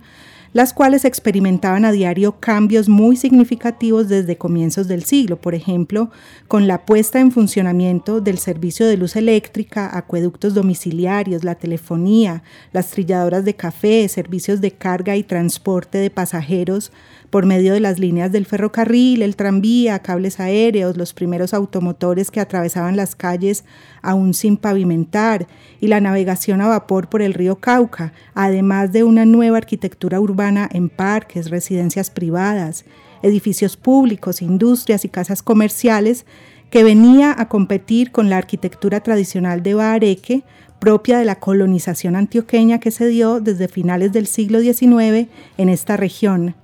las 0.54 0.74
cuales 0.74 1.06
experimentaban 1.06 1.86
a 1.86 1.92
diario 1.92 2.40
cambios 2.40 2.90
muy 2.90 3.16
significativos 3.16 4.08
desde 4.08 4.38
comienzos 4.38 4.88
del 4.88 5.04
siglo, 5.04 5.40
por 5.40 5.56
ejemplo, 5.56 6.10
con 6.48 6.68
la 6.68 6.86
puesta 6.86 7.20
en 7.20 7.32
funcionamiento 7.32 8.22
del 8.22 8.38
servicio 8.38 8.88
de 8.88 8.98
luz 8.98 9.16
eléctrica, 9.16 9.96
acueductos 9.98 10.54
domiciliarios, 10.54 11.44
la 11.44 11.56
telefonía, 11.56 12.44
las 12.72 12.90
trilladoras 12.92 13.46
de 13.46 13.56
café, 13.56 14.08
servicios 14.08 14.62
de 14.62 14.72
carga 14.72 15.16
y 15.16 15.24
transporte 15.24 15.98
de 15.98 16.10
pasajeros, 16.10 16.92
por 17.30 17.46
medio 17.46 17.74
de 17.74 17.80
las 17.80 18.00
líneas 18.00 18.32
del 18.32 18.46
ferrocarril, 18.46 19.22
el 19.22 19.36
tranvía, 19.36 20.00
cables 20.00 20.40
aéreos, 20.40 20.98
los 20.98 21.14
primeros 21.14 21.54
automotores 21.54 22.32
que 22.32 22.40
atravesaban 22.40 22.96
las 22.96 23.16
calles 23.16 23.66
aún 24.02 24.34
sin 24.34 24.58
pavimentar 24.58 25.48
y 25.82 25.88
la 25.88 26.00
navegación 26.00 26.62
a 26.62 26.68
vapor 26.68 27.10
por 27.10 27.22
el 27.22 27.34
río 27.34 27.58
Cauca, 27.58 28.14
además 28.34 28.92
de 28.92 29.04
una 29.04 29.26
nueva 29.26 29.58
arquitectura 29.58 30.20
urbana 30.20 30.70
en 30.72 30.90
parques, 30.90 31.50
residencias 31.50 32.10
privadas, 32.10 32.86
edificios 33.22 33.78
públicos, 33.78 34.42
industrias 34.42 35.06
y 35.06 35.10
casas 35.10 35.42
comerciales 35.42 36.26
que 36.70 36.84
venía 36.84 37.36
a 37.38 37.48
competir 37.48 38.12
con 38.12 38.30
la 38.30 38.38
arquitectura 38.38 39.02
tradicional 39.02 39.64
de 39.64 39.74
Bahareque, 39.74 40.44
propia 40.80 41.18
de 41.18 41.26
la 41.26 41.40
colonización 41.40 42.16
antioqueña 42.16 42.80
que 42.80 42.92
se 42.92 43.08
dio 43.08 43.40
desde 43.40 43.68
finales 43.68 44.12
del 44.14 44.28
siglo 44.28 44.60
XIX 44.60 45.28
en 45.58 45.70
esta 45.70 45.98
región, 45.98 46.56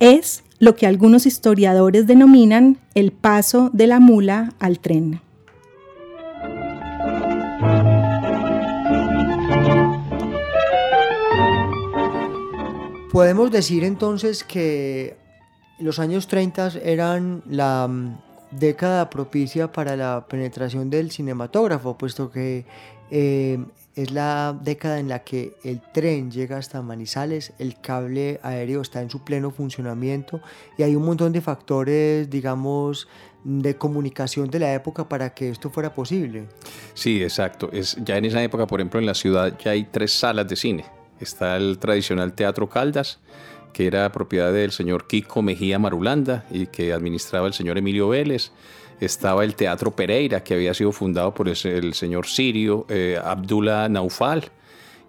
es 0.00 0.44
lo 0.58 0.74
que 0.74 0.86
algunos 0.86 1.26
historiadores 1.26 2.06
denominan 2.06 2.78
el 2.94 3.12
paso 3.12 3.70
de 3.72 3.86
la 3.86 4.00
mula 4.00 4.54
al 4.58 4.78
tren. 4.78 5.20
Podemos 13.12 13.50
decir 13.50 13.84
entonces 13.84 14.44
que 14.44 15.16
los 15.80 15.98
años 15.98 16.28
30 16.28 16.72
eran 16.84 17.42
la 17.48 17.88
mm, 17.88 18.20
década 18.52 19.10
propicia 19.10 19.72
para 19.72 19.96
la 19.96 20.26
penetración 20.28 20.90
del 20.90 21.10
cinematógrafo, 21.10 21.96
puesto 21.96 22.30
que 22.30 22.64
eh, 23.10 23.58
es 23.98 24.12
la 24.12 24.56
década 24.62 25.00
en 25.00 25.08
la 25.08 25.24
que 25.24 25.56
el 25.64 25.80
tren 25.80 26.30
llega 26.30 26.56
hasta 26.56 26.80
Manizales, 26.82 27.52
el 27.58 27.80
cable 27.80 28.38
aéreo 28.44 28.80
está 28.80 29.02
en 29.02 29.10
su 29.10 29.24
pleno 29.24 29.50
funcionamiento 29.50 30.40
y 30.76 30.84
hay 30.84 30.94
un 30.94 31.04
montón 31.04 31.32
de 31.32 31.40
factores, 31.40 32.30
digamos, 32.30 33.08
de 33.42 33.76
comunicación 33.76 34.50
de 34.50 34.60
la 34.60 34.72
época 34.72 35.08
para 35.08 35.34
que 35.34 35.50
esto 35.50 35.68
fuera 35.70 35.94
posible. 35.94 36.46
Sí, 36.94 37.20
exacto. 37.20 37.70
Es, 37.72 37.96
ya 38.04 38.16
en 38.16 38.26
esa 38.26 38.40
época, 38.40 38.68
por 38.68 38.78
ejemplo, 38.78 39.00
en 39.00 39.06
la 39.06 39.14
ciudad 39.14 39.58
ya 39.58 39.72
hay 39.72 39.82
tres 39.90 40.12
salas 40.12 40.46
de 40.46 40.54
cine. 40.54 40.84
Está 41.18 41.56
el 41.56 41.78
tradicional 41.80 42.34
Teatro 42.34 42.68
Caldas, 42.68 43.18
que 43.72 43.88
era 43.88 44.12
propiedad 44.12 44.52
del 44.52 44.70
señor 44.70 45.08
Kiko 45.08 45.42
Mejía 45.42 45.80
Marulanda 45.80 46.44
y 46.52 46.68
que 46.68 46.92
administraba 46.92 47.48
el 47.48 47.52
señor 47.52 47.78
Emilio 47.78 48.08
Vélez 48.08 48.52
estaba 49.00 49.44
el 49.44 49.54
Teatro 49.54 49.90
Pereira, 49.90 50.42
que 50.42 50.54
había 50.54 50.74
sido 50.74 50.92
fundado 50.92 51.34
por 51.34 51.48
el 51.48 51.94
señor 51.94 52.26
sirio 52.26 52.86
eh, 52.88 53.18
Abdullah 53.22 53.88
Naufal, 53.88 54.50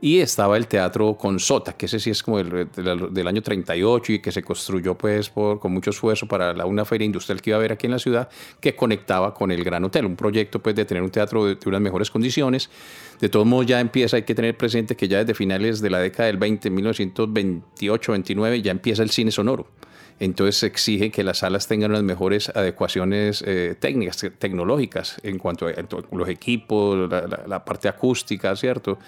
y 0.02 0.20
estaba 0.20 0.56
el 0.56 0.68
Teatro 0.68 1.16
Consota, 1.18 1.74
que 1.74 1.88
ese 1.88 2.00
sí 2.00 2.10
es 2.10 2.24
como 2.24 2.40
el, 2.40 2.70
del, 2.72 3.28
año 3.28 3.42
38 3.42 4.14
y 4.14 4.20
que 4.20 4.32
se 4.32 4.42
construyó 4.42 4.98
pues 4.98 5.30
con 5.30 5.74
mucho 5.74 5.90
esfuerzo 5.90 6.26
para 6.26 6.54
la, 6.54 6.66
una 6.66 6.86
feria 6.86 7.06
industrial 7.06 7.42
que 7.42 7.50
iba 7.50 7.58
a 7.58 7.60
haber 7.60 7.74
aquí 7.74 7.88
en 7.88 7.92
la 7.92 8.00
ciudad, 8.00 8.30
que 8.62 8.76
conectaba 8.76 9.34
con 9.34 9.52
el 9.52 9.62
Gran 9.64 9.84
Hotel, 9.84 10.06
un 10.06 10.16
proyecto 10.16 10.60
pues 10.60 10.76
de 10.76 10.86
tener 10.86 11.04
un 11.04 11.10
teatro 11.10 11.46
de, 11.46 11.56
de 11.56 11.70
unas 11.70 11.82
mejores 11.82 12.10
condiciones. 12.10 12.70
De 13.20 13.28
todos 13.28 13.46
modos 13.46 13.66
ya 13.66 13.82
empieza, 13.82 14.16
hay 14.16 14.24
que 14.24 14.36
tener 14.36 14.56
presente 14.56 14.96
que 14.96 15.10
ya 15.10 15.18
desde 15.20 15.34
finales 15.34 15.82
de 15.82 15.90
la 15.90 16.00
década 16.00 16.28
del 16.28 16.38
20, 16.38 16.72
1928-29, 16.72 18.62
ya 18.62 18.72
empieza 18.72 19.04
el 19.04 19.10
cine 19.10 19.32
sonoro 19.32 19.68
entonces 20.20 20.64
exige 20.64 21.12
que 21.12 21.24
las 21.24 21.40
salas 21.40 21.68
tengan 21.68 21.92
unas 21.92 22.04
mejores 22.04 22.50
adecuaciones 22.50 23.44
eh, 23.46 23.76
técnicas, 23.80 24.26
tecnológicas, 24.38 25.18
en 25.24 25.38
cuanto 25.38 25.68
a, 25.68 25.72
los 26.12 26.28
equipos, 26.28 27.10
la, 27.10 27.64
parte 27.64 27.88
acústica, 27.88 28.56
¿cierto? 28.56 29.00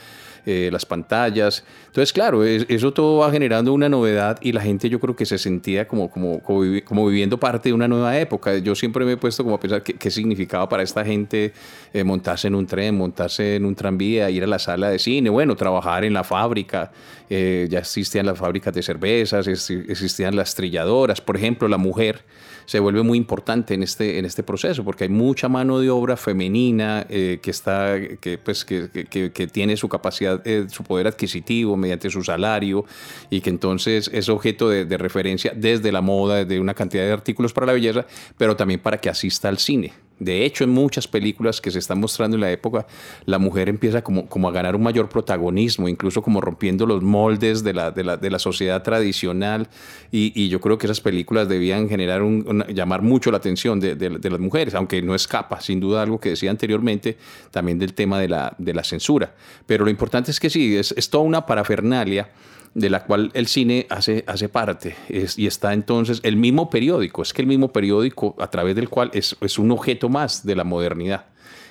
Eh, 0.45 0.69
las 0.71 0.85
pantallas. 0.85 1.63
Entonces, 1.87 2.11
claro, 2.13 2.43
eso 2.43 2.93
todo 2.93 3.19
va 3.19 3.31
generando 3.31 3.73
una 3.73 3.89
novedad 3.89 4.37
y 4.41 4.51
la 4.51 4.61
gente 4.61 4.89
yo 4.89 4.99
creo 4.99 5.15
que 5.15 5.25
se 5.25 5.37
sentía 5.37 5.87
como, 5.87 6.09
como, 6.09 6.41
como, 6.41 7.05
viviendo 7.07 7.39
parte 7.39 7.69
de 7.69 7.73
una 7.73 7.87
nueva 7.87 8.17
época. 8.17 8.57
Yo 8.57 8.73
siempre 8.73 9.05
me 9.05 9.13
he 9.13 9.17
puesto 9.17 9.43
como 9.43 9.55
a 9.55 9.59
pensar 9.59 9.83
qué, 9.83 10.11
significaba 10.11 10.67
para 10.67 10.83
esta 10.83 11.05
gente 11.05 11.53
eh, 11.93 12.03
montarse 12.03 12.47
en 12.47 12.55
un 12.55 12.65
tren, 12.65 12.97
montarse 12.97 13.55
en 13.55 13.65
un 13.65 13.75
tranvía, 13.75 14.29
ir 14.29 14.43
a 14.43 14.47
la 14.47 14.59
sala 14.59 14.89
de 14.89 14.99
cine, 14.99 15.29
bueno, 15.29 15.55
trabajar 15.55 16.05
en 16.05 16.13
la 16.13 16.23
fábrica. 16.23 16.91
Eh, 17.29 17.67
ya 17.69 17.79
existían 17.79 18.25
las 18.25 18.37
fábricas 18.37 18.73
de 18.73 18.83
cervezas, 18.83 19.47
existían 19.47 20.35
las 20.35 20.55
trilladoras, 20.55 21.21
por 21.21 21.37
ejemplo, 21.37 21.67
la 21.67 21.77
mujer 21.77 22.23
se 22.71 22.79
vuelve 22.79 23.03
muy 23.03 23.17
importante 23.17 23.73
en 23.73 23.83
este, 23.83 24.17
en 24.17 24.23
este 24.23 24.43
proceso, 24.43 24.85
porque 24.85 25.03
hay 25.03 25.09
mucha 25.09 25.49
mano 25.49 25.79
de 25.79 25.89
obra 25.89 26.15
femenina 26.15 27.05
eh, 27.09 27.39
que, 27.43 27.51
está, 27.51 27.99
que, 28.21 28.37
pues, 28.37 28.63
que, 28.63 28.89
que, 29.09 29.33
que 29.33 29.47
tiene 29.47 29.75
su 29.75 29.89
capacidad, 29.89 30.41
eh, 30.47 30.67
su 30.69 30.85
poder 30.85 31.07
adquisitivo 31.07 31.75
mediante 31.75 32.09
su 32.09 32.23
salario 32.23 32.85
y 33.29 33.41
que 33.41 33.49
entonces 33.49 34.09
es 34.13 34.29
objeto 34.29 34.69
de, 34.69 34.85
de 34.85 34.97
referencia 34.97 35.51
desde 35.53 35.91
la 35.91 35.99
moda, 35.99 36.45
desde 36.45 36.61
una 36.61 36.73
cantidad 36.73 37.03
de 37.03 37.11
artículos 37.11 37.51
para 37.51 37.67
la 37.67 37.73
belleza, 37.73 38.05
pero 38.37 38.55
también 38.55 38.79
para 38.79 39.01
que 39.01 39.09
asista 39.09 39.49
al 39.49 39.57
cine. 39.57 39.91
De 40.21 40.45
hecho, 40.45 40.63
en 40.63 40.69
muchas 40.69 41.07
películas 41.07 41.59
que 41.59 41.71
se 41.71 41.79
están 41.79 41.99
mostrando 41.99 42.37
en 42.37 42.41
la 42.41 42.51
época, 42.51 42.85
la 43.25 43.39
mujer 43.39 43.69
empieza 43.69 44.03
como, 44.03 44.29
como 44.29 44.47
a 44.47 44.51
ganar 44.51 44.75
un 44.75 44.83
mayor 44.83 45.09
protagonismo, 45.09 45.89
incluso 45.89 46.21
como 46.21 46.41
rompiendo 46.41 46.85
los 46.85 47.01
moldes 47.01 47.63
de 47.63 47.73
la, 47.73 47.89
de 47.89 48.03
la, 48.03 48.17
de 48.17 48.29
la 48.29 48.37
sociedad 48.37 48.83
tradicional. 48.83 49.67
Y, 50.11 50.47
yo 50.49 50.61
creo 50.61 50.77
que 50.77 50.85
esas 50.85 51.01
películas 51.01 51.49
debían 51.49 51.89
generar 51.89 52.21
llamar 52.69 53.01
mucho 53.01 53.31
la 53.31 53.37
atención 53.37 53.79
de, 53.79 53.95
de, 53.95 54.29
las 54.29 54.39
mujeres, 54.39 54.75
aunque 54.75 55.01
no 55.01 55.15
escapa, 55.15 55.59
sin 55.59 55.79
duda, 55.79 56.03
algo 56.03 56.19
que 56.19 56.29
decía 56.29 56.51
anteriormente, 56.51 57.17
también 57.49 57.79
del 57.79 57.95
tema 57.95 58.19
de 58.19 58.29
la, 58.29 58.53
de 58.59 58.75
la 58.75 58.83
censura. 58.83 59.33
Pero 59.65 59.85
lo 59.85 59.89
importante 59.89 60.29
es 60.29 60.39
que 60.39 60.51
sí, 60.51 60.77
es, 60.77 60.93
es 60.95 61.09
toda 61.09 61.23
una 61.23 61.47
parafernalia 61.47 62.29
de 62.73 62.89
la 62.89 63.03
cual 63.03 63.31
el 63.33 63.47
cine 63.47 63.85
hace, 63.89 64.23
hace 64.27 64.49
parte. 64.49 64.95
y 65.09 65.45
está 65.45 65.73
entonces 65.73 66.19
el 66.23 66.37
mismo 66.37 66.69
periódico, 66.69 67.21
es 67.21 67.33
que 67.33 67.41
el 67.41 67.47
mismo 67.47 67.71
periódico 67.73 68.35
a 68.39 68.49
través 68.49 68.75
del 68.75 68.89
cual 68.89 69.11
es, 69.13 69.35
es 69.41 69.59
un 69.59 69.71
objeto 69.71 70.09
más 70.09 70.45
de 70.45 70.55
la 70.55 70.63
modernidad. 70.63 71.25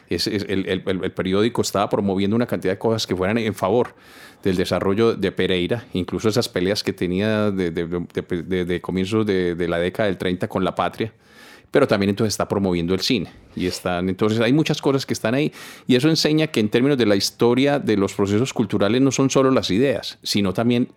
Es, 0.09 0.26
el, 0.26 0.69
el, 0.69 0.83
el, 0.85 1.12
periódico 1.12 1.62
estaba 1.62 1.88
promoviendo 1.88 2.35
una 2.35 2.47
cantidad 2.47 2.73
de 2.73 2.78
cosas 2.78 3.07
que 3.07 3.14
fueran 3.14 3.38
en 3.38 3.54
favor 3.54 3.95
del 4.42 4.57
desarrollo 4.57 5.14
de 5.14 5.30
Pereira, 5.30 5.85
incluso 5.92 6.28
esas 6.28 6.49
peleas 6.49 6.83
que 6.83 6.92
tenía 6.92 7.52
de, 7.52 7.71
de, 7.71 7.87
de, 7.87 8.64
de 8.64 8.80
comienzos 8.80 9.25
de, 9.25 9.69
la 9.69 9.78
década 9.78 10.09
del 10.09 10.19
30 10.19 10.49
con 10.49 10.64
la 10.64 10.75
patria 10.75 11.12
pero 11.70 11.86
también 11.86 12.10
entonces 12.10 12.34
está 12.34 12.48
promoviendo 12.48 12.94
el 12.94 13.00
cine. 13.00 13.30
Y 13.54 13.66
están, 13.66 14.08
entonces 14.08 14.40
hay 14.40 14.52
muchas 14.52 14.80
cosas 14.80 15.06
que 15.06 15.14
están 15.14 15.34
ahí. 15.34 15.52
Y 15.86 15.94
eso 15.96 16.08
enseña 16.08 16.48
que 16.48 16.60
en 16.60 16.68
términos 16.68 16.98
de 16.98 17.06
la 17.06 17.16
historia 17.16 17.78
de 17.78 17.96
los 17.96 18.14
procesos 18.14 18.52
culturales 18.52 19.00
no 19.00 19.10
son 19.10 19.30
solo 19.30 19.50
las 19.50 19.70
ideas, 19.70 20.18
sino 20.22 20.52
también 20.52 20.88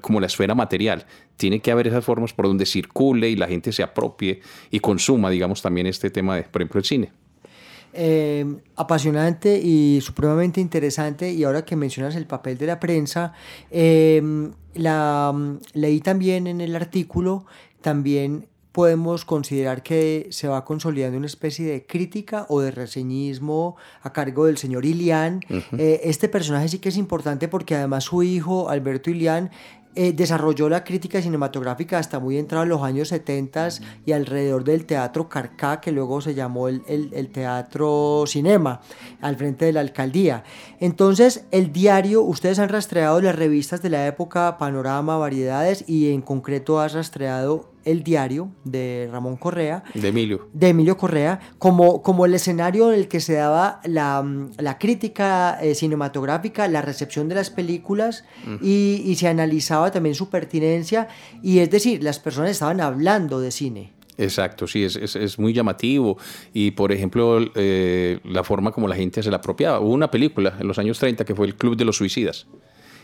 como 0.00 0.20
la 0.20 0.26
esfera 0.26 0.54
material. 0.54 1.06
Tiene 1.36 1.60
que 1.60 1.70
haber 1.70 1.88
esas 1.88 2.04
formas 2.04 2.32
por 2.32 2.46
donde 2.46 2.66
circule 2.66 3.28
y 3.28 3.36
la 3.36 3.48
gente 3.48 3.72
se 3.72 3.82
apropie 3.82 4.40
y 4.70 4.80
consuma, 4.80 5.30
digamos, 5.30 5.62
también 5.62 5.86
este 5.86 6.10
tema 6.10 6.36
de, 6.36 6.44
por 6.44 6.62
ejemplo, 6.62 6.78
el 6.78 6.84
cine. 6.84 7.12
Eh, 7.96 8.44
apasionante 8.74 9.60
y 9.60 10.00
supremamente 10.00 10.60
interesante. 10.60 11.32
Y 11.32 11.44
ahora 11.44 11.64
que 11.64 11.76
mencionas 11.76 12.16
el 12.16 12.26
papel 12.26 12.58
de 12.58 12.66
la 12.66 12.80
prensa, 12.80 13.32
eh, 13.70 14.22
la, 14.74 15.32
leí 15.74 16.00
también 16.00 16.46
en 16.46 16.60
el 16.60 16.74
artículo 16.74 17.46
también 17.80 18.48
podemos 18.74 19.24
considerar 19.24 19.84
que 19.84 20.26
se 20.30 20.48
va 20.48 20.64
consolidando 20.64 21.16
una 21.16 21.28
especie 21.28 21.64
de 21.64 21.86
crítica 21.86 22.44
o 22.48 22.60
de 22.60 22.72
reseñismo 22.72 23.76
a 24.02 24.12
cargo 24.12 24.46
del 24.46 24.58
señor 24.58 24.84
Ilián. 24.84 25.38
Eh, 25.78 26.00
este 26.02 26.28
personaje 26.28 26.68
sí 26.68 26.80
que 26.80 26.88
es 26.88 26.96
importante 26.96 27.46
porque 27.46 27.76
además 27.76 28.02
su 28.02 28.24
hijo, 28.24 28.68
Alberto 28.68 29.10
Ilián, 29.10 29.52
eh, 29.94 30.12
desarrolló 30.12 30.68
la 30.68 30.82
crítica 30.82 31.22
cinematográfica 31.22 32.00
hasta 32.00 32.18
muy 32.18 32.36
entrado 32.36 32.64
en 32.64 32.70
los 32.70 32.82
años 32.82 33.10
70 33.10 33.68
y 34.04 34.10
alrededor 34.10 34.64
del 34.64 34.86
teatro 34.86 35.28
Carcá, 35.28 35.80
que 35.80 35.92
luego 35.92 36.20
se 36.20 36.34
llamó 36.34 36.66
el, 36.66 36.82
el, 36.88 37.28
teatro 37.28 38.24
Cinema, 38.26 38.80
al 39.20 39.36
frente 39.36 39.66
de 39.66 39.72
la 39.72 39.82
alcaldía. 39.82 40.42
Entonces, 40.80 41.44
el 41.52 41.72
diario, 41.72 42.22
ustedes 42.22 42.58
han 42.58 42.70
rastreado 42.70 43.20
las 43.20 43.36
revistas 43.36 43.82
de 43.82 43.90
la 43.90 44.08
época, 44.08 44.58
Panorama, 44.58 45.16
Variedades, 45.16 45.84
y 45.86 46.12
en 46.12 46.22
concreto 46.22 46.80
has 46.80 46.94
rastreado 46.94 47.73
el 47.84 48.02
diario 48.02 48.50
de 48.64 49.08
Ramón 49.10 49.36
Correa. 49.36 49.84
De 49.94 50.08
Emilio. 50.08 50.48
De 50.52 50.68
Emilio 50.68 50.96
Correa, 50.96 51.40
como, 51.58 52.02
como 52.02 52.26
el 52.26 52.34
escenario 52.34 52.92
en 52.92 52.98
el 53.00 53.08
que 53.08 53.20
se 53.20 53.34
daba 53.34 53.80
la, 53.84 54.24
la 54.58 54.78
crítica 54.78 55.58
eh, 55.62 55.74
cinematográfica, 55.74 56.68
la 56.68 56.82
recepción 56.82 57.28
de 57.28 57.34
las 57.34 57.50
películas 57.50 58.24
y, 58.62 59.02
y, 59.04 59.14
se 59.16 59.28
analizaba 59.28 59.90
también 59.90 60.14
su 60.14 60.30
pertinencia. 60.30 61.08
Y 61.42 61.58
es 61.58 61.70
decir, 61.70 62.02
las 62.02 62.18
personas 62.18 62.50
estaban 62.50 62.80
hablando 62.80 63.40
de 63.40 63.50
cine. 63.50 63.92
Exacto, 64.16 64.66
sí, 64.66 64.84
es, 64.84 64.96
es, 64.96 65.16
es 65.16 65.38
muy 65.38 65.52
llamativo. 65.52 66.18
Y 66.52 66.72
por 66.72 66.92
ejemplo, 66.92 67.40
eh, 67.54 68.20
la 68.24 68.44
forma 68.44 68.72
como 68.72 68.88
la 68.88 68.96
gente 68.96 69.22
se 69.22 69.30
la 69.30 69.38
apropiaba. 69.38 69.80
Hubo 69.80 69.92
una 69.92 70.10
película 70.10 70.56
en 70.58 70.68
los 70.68 70.78
años 70.78 70.98
30 70.98 71.24
que 71.24 71.34
fue 71.34 71.46
El 71.46 71.56
Club 71.56 71.76
de 71.76 71.84
los 71.84 71.96
Suicidas. 71.96 72.46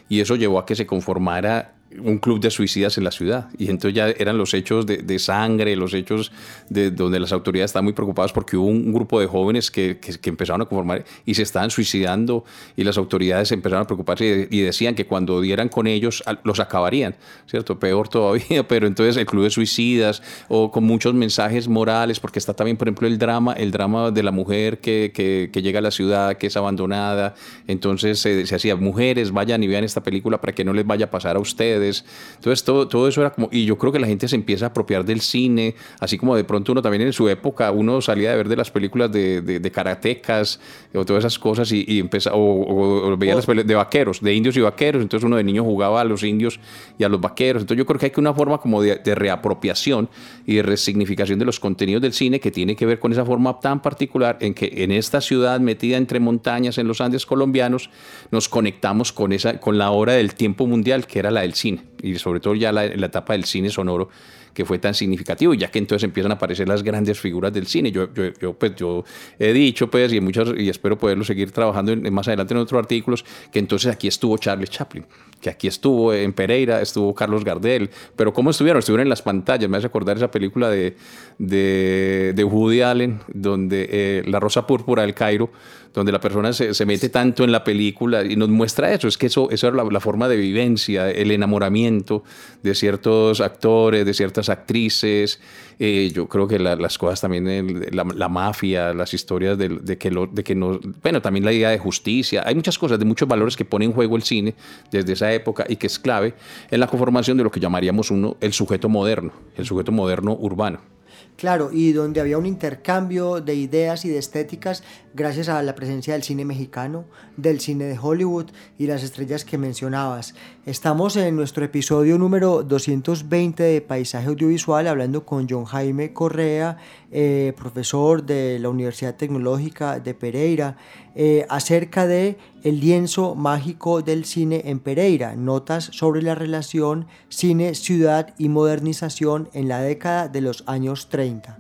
Y 0.09 0.21
eso 0.21 0.37
llevó 0.37 0.59
a 0.59 0.67
que 0.67 0.75
se 0.75 0.87
conformara 0.87 1.75
un 1.99 2.19
club 2.19 2.41
de 2.41 2.51
suicidas 2.51 2.97
en 2.99 3.05
la 3.05 3.11
ciudad. 3.11 3.49
Y 3.59 3.69
entonces 3.69 3.95
ya 3.95 4.09
eran 4.11 4.39
los 4.39 4.55
hechos 4.55 4.87
de, 4.87 4.99
de, 4.99 5.19
sangre, 5.19 5.75
los 5.75 5.93
hechos 5.93 6.31
de 6.69 6.91
donde 6.91 7.19
las 7.19 7.33
autoridades 7.33 7.71
estaban 7.71 7.85
muy 7.85 7.93
preocupadas 7.93 8.33
porque 8.33 8.57
hubo 8.57 8.67
un 8.67 8.93
grupo 8.93 9.21
de 9.21 9.27
jóvenes 9.27 9.71
que, 9.71 9.99
que, 9.99 10.31
empezaron 10.31 10.63
a 10.63 10.67
conformar 10.67 11.05
y 11.27 11.35
se 11.35 11.43
estaban 11.43 11.71
suicidando 11.71 12.45
y 12.77 12.85
las 12.85 12.97
autoridades 12.97 13.51
empezaron 13.51 13.85
a 13.85 13.87
preocuparse 13.87 14.49
y, 14.51 14.61
decían 14.61 14.95
que 14.95 15.07
cuando 15.07 15.41
dieran 15.41 15.69
con 15.69 15.87
ellos 15.87 16.23
los 16.45 16.61
acabarían, 16.61 17.17
¿cierto? 17.47 17.79
Peor 17.79 18.09
todavía, 18.09 18.63
pero 18.69 18.87
entonces 18.87 19.17
el 19.17 19.27
club 19.27 19.45
de 19.45 19.51
suicidas 19.51 20.23
o 20.49 20.71
con 20.71 20.85
muchos 20.85 21.15
mensajes 21.15 21.67
morales, 21.67 22.21
porque 22.21 22.39
está 22.39 22.55
también, 22.55 22.77
por 22.77 22.87
ejemplo, 22.87 23.09
el 23.09 23.19
drama, 23.19 23.53
el 23.55 23.71
drama 23.73 24.11
de 24.11 24.23
la 24.23 24.31
mujer 24.31 24.79
que, 24.79 25.11
que 25.13 25.63
llega 25.63 25.81
a 25.81 25.83
la 25.83 25.91
ciudad, 25.91 26.37
que 26.37 26.47
es 26.47 26.57
abandonada, 26.57 27.35
entonces 27.67 28.21
se, 28.21 28.47
se 28.47 28.55
hacía, 28.55 28.77
mujeres, 28.77 29.33
vayan 29.33 29.63
y 29.65 29.67
vean 29.67 29.83
esta 29.83 30.03
película 30.03 30.41
para 30.41 30.55
que 30.55 30.65
no 30.65 30.73
les 30.73 30.87
vaya 30.87 31.07
a 31.07 31.11
pasar 31.11 31.37
a 31.37 31.41
ustedes 31.41 31.80
entonces 31.81 32.65
todo, 32.65 32.89
todo 32.89 33.09
eso 33.09 33.21
era 33.21 33.31
como, 33.31 33.49
y 33.53 33.65
yo 33.65 33.79
creo 33.79 33.93
que 33.93 33.99
la 33.99 34.07
gente 34.07 34.29
se 34.29 34.37
empieza 34.37 34.67
a 34.67 34.69
apropiar 34.69 35.05
del 35.05 35.21
cine, 35.21 35.75
así 35.99 36.19
como 36.19 36.37
de 36.37 36.45
pronto 36.45 36.73
uno 36.73 36.83
también 36.83 37.03
en 37.03 37.13
su 37.13 37.29
época, 37.29 37.71
uno 37.71 38.01
salía 38.01 38.31
de 38.31 38.37
ver 38.37 38.49
de 38.49 38.57
las 38.57 38.71
películas 38.71 39.11
de, 39.13 39.41
de, 39.43 39.71
karatecas 39.71 40.61
o 40.95 41.05
todas 41.05 41.23
esas 41.25 41.39
cosas 41.39 41.71
y, 41.73 41.85
y 41.87 42.09
o, 42.33 43.17
veía 43.17 43.35
las 43.35 43.47
películas 43.47 43.67
de 43.67 43.75
vaqueros, 43.75 44.21
de 44.21 44.35
indios 44.35 44.57
y 44.57 44.61
vaqueros, 44.61 45.03
entonces 45.03 45.25
uno 45.25 45.37
de 45.37 45.45
niño 45.45 45.65
jugaba 45.65 46.01
a 46.01 46.05
los 46.05 46.23
indios 46.23 46.61
y 46.99 47.05
a 47.05 47.09
los 47.09 47.21
vaqueros. 47.21 47.63
Entonces 47.63 47.79
yo 47.79 47.87
creo 47.87 47.99
que 47.99 48.07
hay 48.07 48.13
que 48.13 48.21
una 48.21 48.35
forma 48.35 48.59
como 48.59 48.83
de, 48.83 48.97
de 48.97 49.15
reapropiación 49.15 50.09
y 50.47 50.57
de 50.57 50.63
resignificación 50.63 51.39
de 51.39 51.45
los 51.45 51.61
contenidos 51.61 52.03
del 52.03 52.13
cine 52.13 52.41
que 52.41 52.51
tiene 52.51 52.77
que 52.77 52.87
ver 52.87 52.99
con 52.99 53.13
esa 53.13 53.25
forma 53.25 53.61
tan 53.61 53.81
particular 53.81 54.39
en 54.41 54.55
que 54.55 54.85
en 54.85 54.91
esta 54.91 55.21
ciudad 55.21 55.61
metida 55.61 55.97
entre 55.97 56.21
montañas 56.21 56.79
en 56.79 56.89
los 56.89 57.01
Andes 57.01 57.27
colombianos 57.27 57.91
nos 58.31 58.49
conectamos 58.49 59.13
con, 59.13 59.33
esa, 59.33 59.61
con 59.61 59.79
la 59.79 59.91
hora 59.91 60.15
del 60.15 60.35
tiempo 60.35 60.67
mundial 60.67 61.07
que 61.07 61.19
era 61.19 61.31
la 61.31 61.43
del 61.43 61.55
cine 61.55 61.70
y 62.03 62.15
sobre 62.17 62.41
todo 62.41 62.55
ya 62.55 62.73
la, 62.73 62.87
la 62.87 63.07
etapa 63.07 63.35
del 63.35 63.45
cine 63.45 63.71
sonoro 63.71 64.09
que 64.55 64.65
fue 64.65 64.79
tan 64.79 64.95
significativo, 64.95 65.55
ya 65.55 65.71
que 65.71 65.79
entonces 65.79 66.05
empiezan 66.05 66.33
a 66.33 66.35
aparecer 66.35 66.69
las 66.69 66.83
grandes 66.83 67.19
figuras 67.19 67.53
del 67.53 67.67
cine. 67.67 67.93
Yo, 67.93 68.13
yo, 68.13 68.33
yo 68.41 68.53
pues, 68.53 68.75
yo 68.77 69.05
he 69.39 69.53
dicho, 69.53 69.91
pues, 69.91 70.13
y, 70.13 70.21
muchas, 70.21 70.49
y 70.57 70.69
espero 70.69 70.99
poderlo 70.99 71.25
seguir 71.25 71.53
trabajando 71.53 71.97
más 72.11 72.29
adelante 72.29 72.55
en 72.55 72.61
otros 72.61 72.79
artículos, 72.79 73.25
que 73.53 73.59
entonces 73.59 73.93
aquí 73.93 74.09
estuvo 74.09 74.37
Charles 74.39 74.71
Chaplin, 74.71 75.07
que 75.41 75.51
aquí 75.51 75.69
estuvo 75.69 76.13
en 76.13 76.33
Pereira, 76.33 76.81
estuvo 76.81 77.15
Carlos 77.15 77.45
Gardel, 77.45 77.91
pero 78.17 78.33
¿cómo 78.33 78.51
estuvieron? 78.51 78.81
Estuvieron 78.81 79.07
en 79.07 79.11
las 79.11 79.23
pantallas, 79.23 79.71
me 79.71 79.77
hace 79.77 79.87
acordar 79.87 80.17
esa 80.17 80.31
película 80.31 80.69
de, 80.69 80.97
de, 81.39 82.33
de 82.35 82.45
Woody 82.45 82.83
Allen, 82.83 83.21
donde 83.29 83.89
eh, 83.91 84.23
La 84.27 84.41
Rosa 84.41 84.67
Púrpura 84.67 85.03
del 85.03 85.15
Cairo, 85.15 85.51
donde 85.93 86.13
la 86.13 86.21
persona 86.21 86.53
se, 86.53 86.73
se, 86.75 86.87
mete 86.87 87.09
tanto 87.09 87.43
en 87.43 87.51
la 87.51 87.65
película 87.65 88.25
y 88.25 88.37
nos 88.37 88.49
muestra 88.49 88.93
eso, 88.93 89.09
es 89.09 89.19
que 89.19 89.27
eso, 89.27 89.51
eso 89.51 89.69
era 89.69 89.85
la, 89.85 90.01
forma 90.01 90.29
de 90.29 90.37
vivencia, 90.37 91.11
el 91.11 91.31
enamoramiento 91.31 92.23
de 92.63 92.75
ciertos 92.75 93.41
actores, 93.41 94.07
de 94.07 94.15
ciertas 94.15 94.49
actrices, 94.49 95.41
eh, 95.79 96.11
yo 96.15 96.29
creo 96.29 96.47
que 96.47 96.59
las 96.59 96.99
cosas 96.99 97.21
también, 97.21 97.87
la, 97.93 98.05
la, 98.05 98.29
mafia, 98.29 98.93
las 98.95 99.15
historias 99.15 99.59
de, 99.59 99.99
que, 99.99 100.11
lo, 100.11 100.27
de 100.27 100.45
que 100.45 100.55
no, 100.55 100.79
bueno, 101.03 101.23
también 101.23 101.45
la 101.45 101.53
idea 101.53 101.71
de 101.71 101.79
justicia, 101.79 102.43
hay 102.47 102.55
muchas 102.55 102.79
cosas, 102.79 102.99
de 102.99 103.05
muchos 103.05 103.27
valores 103.27 103.57
que 103.57 103.65
pone 103.65 103.87
en 103.87 103.93
juego 103.93 104.17
el 104.17 104.23
cine 104.23 104.55
desde 104.93 105.15
esa 105.15 105.33
época 105.33 105.65
y 105.69 105.77
que 105.77 105.87
es 105.87 105.99
clave 105.99 106.35
en 106.71 106.81
la 106.81 106.87
conformación 106.87 107.37
de 107.37 107.45
lo 107.45 107.51
que 107.51 107.61
llamaríamos 107.61 108.11
uno 108.11 108.37
el 108.41 108.53
sujeto 108.53 108.89
moderno, 108.89 109.33
el 109.57 109.67
sujeto 109.67 109.91
moderno 109.91 110.37
urbano. 110.39 111.00
Claro, 111.41 111.71
y 111.73 111.93
donde 111.93 112.21
había 112.21 112.37
un 112.37 112.45
intercambio 112.45 113.41
de 113.41 113.55
ideas 113.55 114.05
y 114.05 114.11
de 114.11 114.19
estéticas 114.19 114.83
gracias 115.15 115.49
a 115.49 115.63
la 115.63 115.75
presencia 115.75 116.13
del 116.13 116.23
cine 116.23 116.45
mexicano, 116.45 117.07
del 117.39 117.61
cine 117.61 117.87
de 117.87 117.99
Hollywood 117.99 118.51
y 118.77 118.87
las 118.87 119.03
estrellas 119.03 119.47
que 119.47 119.57
mencionabas. 119.57 120.35
Estamos 120.67 121.17
en 121.17 121.37
nuestro 121.37 121.65
episodio 121.65 122.19
número 122.19 122.63
220 122.63 123.63
de 123.63 123.81
Paisaje 123.81 124.29
Audiovisual 124.29 124.87
hablando 124.89 125.25
con 125.25 125.47
John 125.49 125.65
Jaime 125.65 126.13
Correa, 126.13 126.77
eh, 127.11 127.55
profesor 127.57 128.23
de 128.25 128.59
la 128.59 128.69
Universidad 128.69 129.17
Tecnológica 129.17 130.01
de 130.01 130.13
Pereira, 130.13 130.77
eh, 131.15 131.47
acerca 131.49 132.07
de 132.07 132.37
el 132.63 132.79
lienzo 132.79 133.35
mágico 133.35 134.03
del 134.03 134.27
cine 134.27 134.65
en 134.67 134.81
Pereira, 134.81 135.35
notas 135.35 135.85
sobre 135.85 136.21
la 136.21 136.35
relación 136.35 137.07
cine, 137.31 137.75
ciudad 137.75 138.35
y 138.37 138.51
modernización 138.51 139.49
en 139.55 139.67
la 139.67 139.81
década 139.81 140.29
de 140.29 140.43
los 140.43 140.65
años 140.67 141.09
30. 141.09 141.59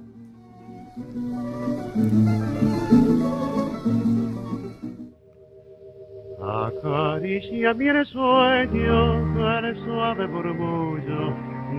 Acaricia 6.50 7.72
mi 7.74 7.86
sueño 8.06 9.58
el 9.60 9.84
suave 9.84 10.26
murmullo 10.26 11.32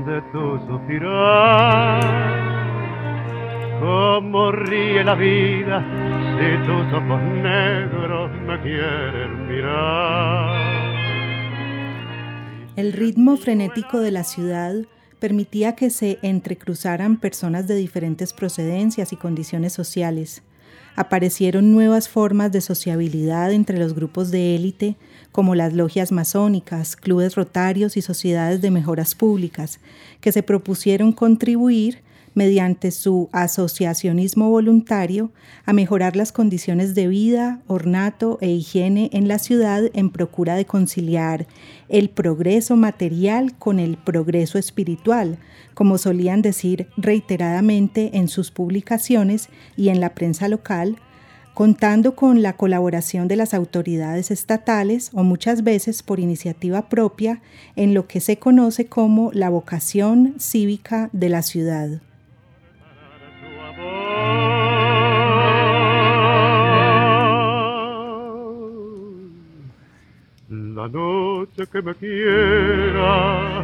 de 0.06 0.22
tu 0.32 0.60
suspirar. 0.66 2.02
Como 3.82 4.54
ríe 4.54 5.04
la 5.04 5.16
vida 5.16 5.84
si 6.38 6.66
tus 6.66 6.94
ojos 6.94 7.22
negros 7.22 8.32
me 8.48 8.62
quieren 8.62 9.48
mirar. 9.50 10.62
El 12.78 12.94
ritmo 12.94 13.36
frenético 13.36 14.00
de 14.00 14.12
la 14.12 14.24
ciudad 14.24 14.74
permitía 15.20 15.76
que 15.76 15.90
se 15.90 16.18
entrecruzaran 16.22 17.18
personas 17.18 17.68
de 17.68 17.76
diferentes 17.76 18.32
procedencias 18.32 19.12
y 19.12 19.18
condiciones 19.18 19.74
sociales 19.74 20.44
aparecieron 20.96 21.72
nuevas 21.72 22.10
formas 22.10 22.52
de 22.52 22.62
sociabilidad 22.62 23.52
entre 23.52 23.78
los 23.78 23.94
grupos 23.94 24.32
de 24.32 24.56
élite, 24.56 24.96
como 25.32 25.56
las 25.56 25.74
logias 25.74 26.12
masónicas, 26.12 26.96
clubes 26.96 27.36
rotarios 27.36 27.96
y 27.98 28.02
sociedades 28.02 28.62
de 28.62 28.72
mejoras 28.72 29.16
públicas, 29.16 29.80
que 30.20 30.32
se 30.32 30.44
propusieron 30.44 31.14
contribuir 31.14 32.02
mediante 32.34 32.92
su 32.92 33.30
asociacionismo 33.32 34.50
voluntario, 34.50 35.32
a 35.66 35.74
mejorar 35.74 36.16
las 36.16 36.32
condiciones 36.32 36.96
de 36.96 37.08
vida, 37.08 37.62
ornato 37.68 38.38
e 38.42 38.50
higiene 38.50 39.10
en 39.14 39.28
la 39.28 39.40
ciudad 39.40 39.84
en 39.94 40.10
procura 40.10 40.56
de 40.56 40.66
conciliar 40.66 41.48
el 41.90 42.10
progreso 42.10 42.76
material 42.76 43.58
con 43.58 43.80
el 43.80 43.98
progreso 43.98 44.58
espiritual, 44.58 45.38
como 45.74 45.98
solían 45.98 46.42
decir 46.42 46.88
reiteradamente 46.98 48.12
en 48.18 48.28
sus 48.28 48.52
publicaciones 48.52 49.50
y 49.76 49.90
en 49.90 50.00
la 50.00 50.14
prensa 50.16 50.48
local, 50.48 50.98
contando 51.54 52.16
con 52.16 52.42
la 52.42 52.54
colaboración 52.54 53.28
de 53.28 53.36
las 53.36 53.54
autoridades 53.54 54.32
estatales 54.32 55.12
o 55.14 55.24
muchas 55.24 55.64
veces 55.64 56.02
por 56.02 56.20
iniciativa 56.20 56.88
propia 56.88 57.42
en 57.76 57.94
lo 57.94 58.08
que 58.08 58.22
se 58.22 58.38
conoce 58.38 58.86
como 58.86 59.32
la 59.34 59.50
vocación 59.50 60.36
cívica 60.40 61.10
de 61.12 61.30
la 61.30 61.42
ciudad. 61.42 62.02
La 70.82 70.88
noche 70.88 71.68
que 71.72 71.80
me 71.80 71.94
quiera. 71.94 73.64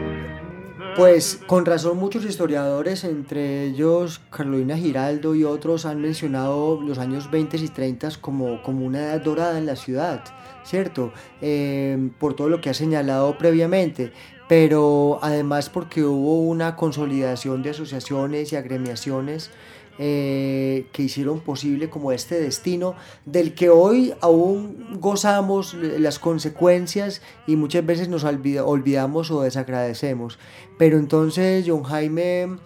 Pues 0.96 1.42
con 1.48 1.66
razón 1.66 1.98
muchos 1.98 2.24
historiadores, 2.26 3.04
entre 3.06 3.64
ellos 3.64 4.22
Carolina 4.30 4.78
Giraldo 4.78 5.34
y 5.34 5.44
otros, 5.44 5.88
han 5.88 6.00
mencionado 6.00 6.80
los 6.80 7.00
años 7.00 7.32
20 7.32 7.58
y 7.58 7.70
30 7.70 8.10
como, 8.22 8.62
como 8.62 8.86
una 8.86 9.00
edad 9.00 9.22
dorada 9.22 9.58
en 9.58 9.66
la 9.66 9.76
ciudad, 9.76 10.24
¿cierto? 10.64 11.12
Eh, 11.42 12.12
por 12.20 12.36
todo 12.36 12.50
lo 12.50 12.62
que 12.62 12.70
ha 12.70 12.76
señalado 12.76 13.36
previamente 13.40 14.12
pero 14.48 15.20
además 15.22 15.70
porque 15.70 16.04
hubo 16.04 16.42
una 16.42 16.76
consolidación 16.76 17.64
de 17.64 17.72
asociaciones 17.72 18.54
y 18.54 18.56
agremiaciones 18.56 19.52
eh, 20.00 20.86
que 20.92 21.04
hicieron 21.04 21.40
posible 21.40 21.90
como 21.90 22.12
este 22.12 22.40
destino 22.40 22.96
del 23.26 23.56
que 23.56 23.70
hoy 23.70 24.14
aún 24.22 25.00
gozamos 25.00 25.74
las 25.74 26.20
consecuencias 26.20 27.24
y 27.48 27.56
muchas 27.56 27.84
veces 27.84 28.08
nos 28.08 28.24
olvidamos 28.24 29.32
o 29.32 29.42
desagradecemos. 29.42 30.38
Pero 30.78 31.00
entonces, 31.00 31.66
John 31.68 31.84
Jaime, 31.84 32.58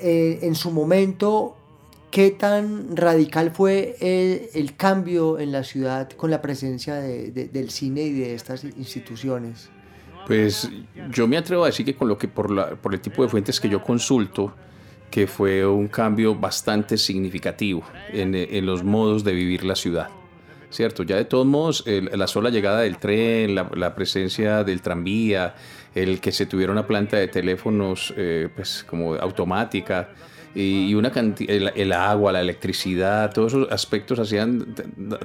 eh, 0.00 0.38
en 0.40 0.54
su 0.54 0.70
momento, 0.70 1.56
¿qué 2.10 2.30
tan 2.30 2.96
radical 2.96 3.50
fue 3.50 3.96
el, 4.00 4.74
cambio 4.74 5.38
en 5.38 5.52
la 5.52 5.64
ciudad 5.64 6.08
con 6.10 6.30
la 6.30 6.40
presencia 6.40 6.94
del 6.94 7.70
cine 7.70 8.02
y 8.02 8.12
de 8.12 8.34
estas 8.34 8.64
instituciones? 8.64 9.68
Pues 10.26 10.70
yo 11.10 11.28
me 11.28 11.36
atrevo 11.36 11.64
a 11.64 11.66
decir 11.66 11.84
que 11.84 11.94
con 11.94 12.08
lo 12.08 12.16
que 12.16 12.28
por, 12.28 12.50
la, 12.50 12.76
por 12.76 12.94
el 12.94 13.00
tipo 13.00 13.22
de 13.22 13.28
fuentes 13.28 13.60
que 13.60 13.68
yo 13.68 13.82
consulto, 13.82 14.54
que 15.12 15.26
fue 15.26 15.64
un 15.64 15.88
cambio 15.88 16.34
bastante 16.34 16.96
significativo 16.96 17.84
en, 18.10 18.66
los 18.66 18.82
modos 18.82 19.22
de 19.22 19.32
vivir 19.34 19.62
la 19.62 19.76
ciudad. 19.76 20.08
¿Cierto? 20.70 21.02
Ya 21.02 21.16
de 21.16 21.26
todos 21.26 21.46
modos, 21.46 21.84
la 21.86 22.26
sola 22.26 22.48
llegada 22.48 22.80
del 22.80 22.96
tren, 22.96 23.54
la, 23.54 23.94
presencia 23.94 24.64
del 24.64 24.80
tranvía, 24.80 25.54
el 25.94 26.18
que 26.18 26.32
se 26.32 26.46
tuviera 26.46 26.72
una 26.72 26.86
planta 26.86 27.18
de 27.18 27.28
teléfonos 27.28 28.14
eh, 28.16 28.48
pues 28.56 28.82
como 28.88 29.14
automática, 29.16 30.08
y 30.54 30.94
una 30.94 31.10
cantidad, 31.10 31.72
el, 31.74 31.92
agua, 31.92 32.30
la 32.32 32.42
electricidad, 32.42 33.32
todos 33.32 33.54
esos 33.54 33.72
aspectos 33.72 34.18
hacían 34.18 34.74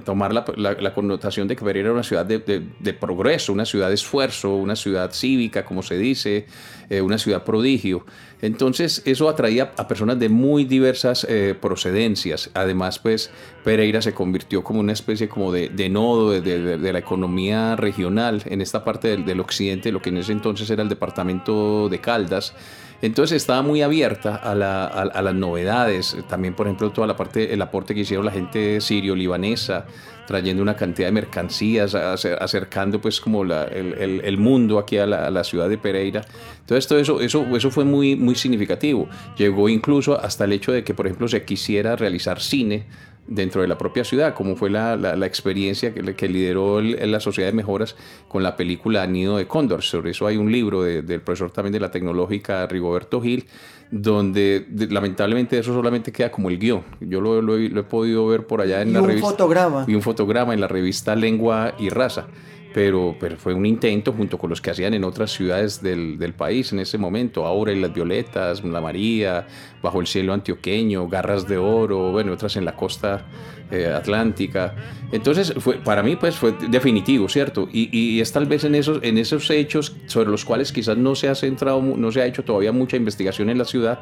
tomar 0.05 0.33
la, 0.33 0.45
la, 0.55 0.93
connotación 0.93 1.49
de 1.49 1.55
que 1.57 1.65
Pereira 1.65 1.87
era 1.87 1.93
una 1.93 2.03
ciudad 2.03 2.25
de, 2.25 2.39
de, 2.39 2.93
progreso, 2.93 3.51
una 3.51 3.65
ciudad 3.65 3.89
de 3.89 3.95
esfuerzo, 3.95 4.55
una 4.55 4.77
ciudad 4.77 5.11
cívica, 5.11 5.65
como 5.65 5.83
se 5.83 5.97
dice, 5.97 6.45
eh, 6.89 7.01
una 7.01 7.17
ciudad 7.17 7.43
prodigio. 7.43 8.05
Entonces 8.41 9.01
eso 9.03 9.27
atraía 9.27 9.73
a 9.75 9.87
personas 9.87 10.17
de 10.17 10.29
muy 10.29 10.63
diversas 10.63 11.25
eh, 11.27 11.55
procedencias. 11.59 12.49
Además, 12.53 12.99
pues 12.99 13.29
Pereira 13.65 14.01
se 14.01 14.13
convirtió 14.13 14.63
como 14.63 14.79
una 14.79 14.93
especie 14.93 15.27
como 15.27 15.51
de, 15.51 15.67
de 15.67 15.89
nodo 15.89 16.31
de, 16.31 16.77
de, 16.77 16.93
la 16.93 16.99
economía 16.99 17.75
regional 17.75 18.43
en 18.45 18.61
esta 18.61 18.85
parte 18.85 19.09
del, 19.09 19.25
del 19.25 19.41
occidente, 19.41 19.91
lo 19.91 20.01
que 20.01 20.09
en 20.09 20.17
ese 20.17 20.31
entonces 20.31 20.69
era 20.69 20.83
el 20.83 20.89
departamento 20.89 21.89
de 21.89 21.99
Caldas. 21.99 22.53
Entonces 23.01 23.37
estaba 23.37 23.61
muy 23.61 23.81
abierta 23.81 24.35
a, 24.35 24.55
las 24.55 25.35
novedades, 25.35 26.17
también 26.27 26.55
por 26.55 26.65
ejemplo 26.65 26.91
toda 26.91 27.05
la 27.05 27.15
parte, 27.15 27.53
el 27.53 27.61
aporte 27.61 27.93
que 27.93 28.01
hicieron 28.01 28.25
la 28.25 28.31
gente 28.31 28.81
sirio-libanesa, 28.81 29.85
trayendo 30.25 30.63
una 30.63 30.75
cantidad 30.75 31.07
de 31.07 31.11
mercancías, 31.11 31.93
acercando 31.95 32.99
pues 32.99 33.21
como 33.21 33.43
el, 33.43 34.37
mundo 34.37 34.79
aquí 34.79 34.97
a 34.97 35.05
la, 35.05 35.43
ciudad 35.43 35.69
de 35.69 35.77
Pereira. 35.77 36.21
Entonces 36.59 36.87
todo 36.87 36.99
eso, 36.99 37.21
eso, 37.21 37.45
eso 37.55 37.69
fue 37.69 37.85
muy 37.85 38.35
significativo. 38.35 39.07
Llegó 39.37 39.69
incluso 39.69 40.19
hasta 40.19 40.45
el 40.45 40.53
hecho 40.53 40.71
de 40.71 40.83
que 40.83 40.93
por 40.93 41.05
ejemplo 41.05 41.27
se 41.27 41.45
quisiera 41.45 41.95
realizar 41.95 42.41
cine 42.41 42.85
dentro 43.27 43.61
de 43.61 43.67
la 43.67 43.77
propia 43.77 44.03
ciudad, 44.03 44.33
como 44.33 44.55
fue 44.55 44.69
la, 44.69 44.95
la, 44.95 45.25
experiencia 45.25 45.93
que, 45.93 46.15
que 46.15 46.27
lideró 46.27 46.81
la 46.81 47.19
Sociedad 47.19 47.49
de 47.49 47.55
Mejoras 47.55 47.95
con 48.27 48.41
la 48.41 48.55
película 48.55 49.05
Nido 49.05 49.37
de 49.37 49.47
Cóndor. 49.47 49.83
Sobre 49.83 50.11
eso 50.11 50.27
hay 50.27 50.37
un 50.37 50.51
libro 50.51 50.83
del 50.83 51.21
profesor 51.21 51.51
también 51.51 51.73
de 51.73 51.79
la 51.79 51.91
tecnológica 51.91 52.65
Rigoberto 52.67 53.21
Gil, 53.21 53.45
donde 53.91 54.65
lamentablemente 54.89 55.59
eso 55.59 55.73
solamente 55.73 56.11
queda 56.11 56.31
como 56.31 56.49
el 56.49 56.57
guion. 56.57 56.83
Yo 57.01 57.21
lo, 57.21 57.41
lo, 57.41 57.57
he, 57.57 57.83
podido 57.83 58.27
ver 58.27 58.47
por 58.47 58.61
allá 58.61 58.81
en 58.81 58.93
la 58.93 59.01
revista. 59.01 59.19
Y 59.19 59.23
un 59.23 59.31
fotograma. 59.31 59.85
Y 59.87 59.95
un 59.95 60.01
fotograma 60.01 60.53
en 60.53 60.61
la 60.61 60.67
revista 60.67 61.15
Lengua 61.15 61.73
y 61.77 61.89
Raza 61.89 62.27
pero, 62.73 63.15
pero 63.19 63.37
fue 63.37 63.53
un 63.53 63.65
intento 63.65 64.13
junto 64.13 64.37
con 64.37 64.49
los 64.49 64.61
que 64.61 64.71
hacían 64.71 64.93
en 64.93 65.03
otras 65.03 65.31
ciudades 65.31 65.81
del, 65.81 66.17
del 66.17 66.33
país 66.33 66.71
en 66.71 66.79
ese 66.79 66.97
momento, 66.97 67.45
Aura 67.45 67.71
y 67.71 67.79
las 67.79 67.93
Violetas, 67.93 68.63
La 68.63 68.81
María, 68.81 69.47
Bajo 69.81 70.01
el 70.01 70.07
Cielo 70.07 70.33
Antioqueño, 70.33 71.07
Garras 71.07 71.47
de 71.47 71.57
Oro, 71.57 72.11
bueno, 72.11 72.33
otras 72.33 72.55
en 72.55 72.65
la 72.65 72.75
costa 72.75 73.25
eh, 73.71 73.87
atlántica. 73.87 74.75
Entonces, 75.11 75.53
fue, 75.59 75.75
para 75.75 76.01
mí, 76.03 76.15
pues 76.15 76.35
fue 76.35 76.53
definitivo, 76.69 77.29
¿cierto? 77.29 77.67
Y, 77.71 77.89
y, 77.97 78.21
es 78.21 78.31
tal 78.31 78.45
vez 78.45 78.63
en 78.63 78.75
esos, 78.75 78.99
en 79.03 79.17
esos 79.17 79.49
hechos 79.49 79.95
sobre 80.07 80.29
los 80.29 80.45
cuales 80.45 80.71
quizás 80.71 80.97
no 80.97 81.15
se 81.15 81.29
ha 81.29 81.35
centrado, 81.35 81.81
no 81.81 82.11
se 82.11 82.21
ha 82.21 82.25
hecho 82.25 82.43
todavía 82.43 82.71
mucha 82.71 82.97
investigación 82.97 83.49
en 83.49 83.57
la 83.57 83.65
ciudad, 83.65 84.01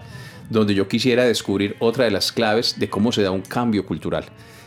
donde 0.50 0.74
yo 0.74 0.88
quisiera 0.88 1.26
descubrir 1.26 1.76
otra 1.80 2.06
de 2.06 2.12
las 2.12 2.32
claves 2.32 2.80
de 2.80 2.90
cómo 2.90 3.12
se 3.12 3.22
da 3.22 3.32
un 3.32 3.42
cambio 3.42 3.86
cultural 3.86 4.26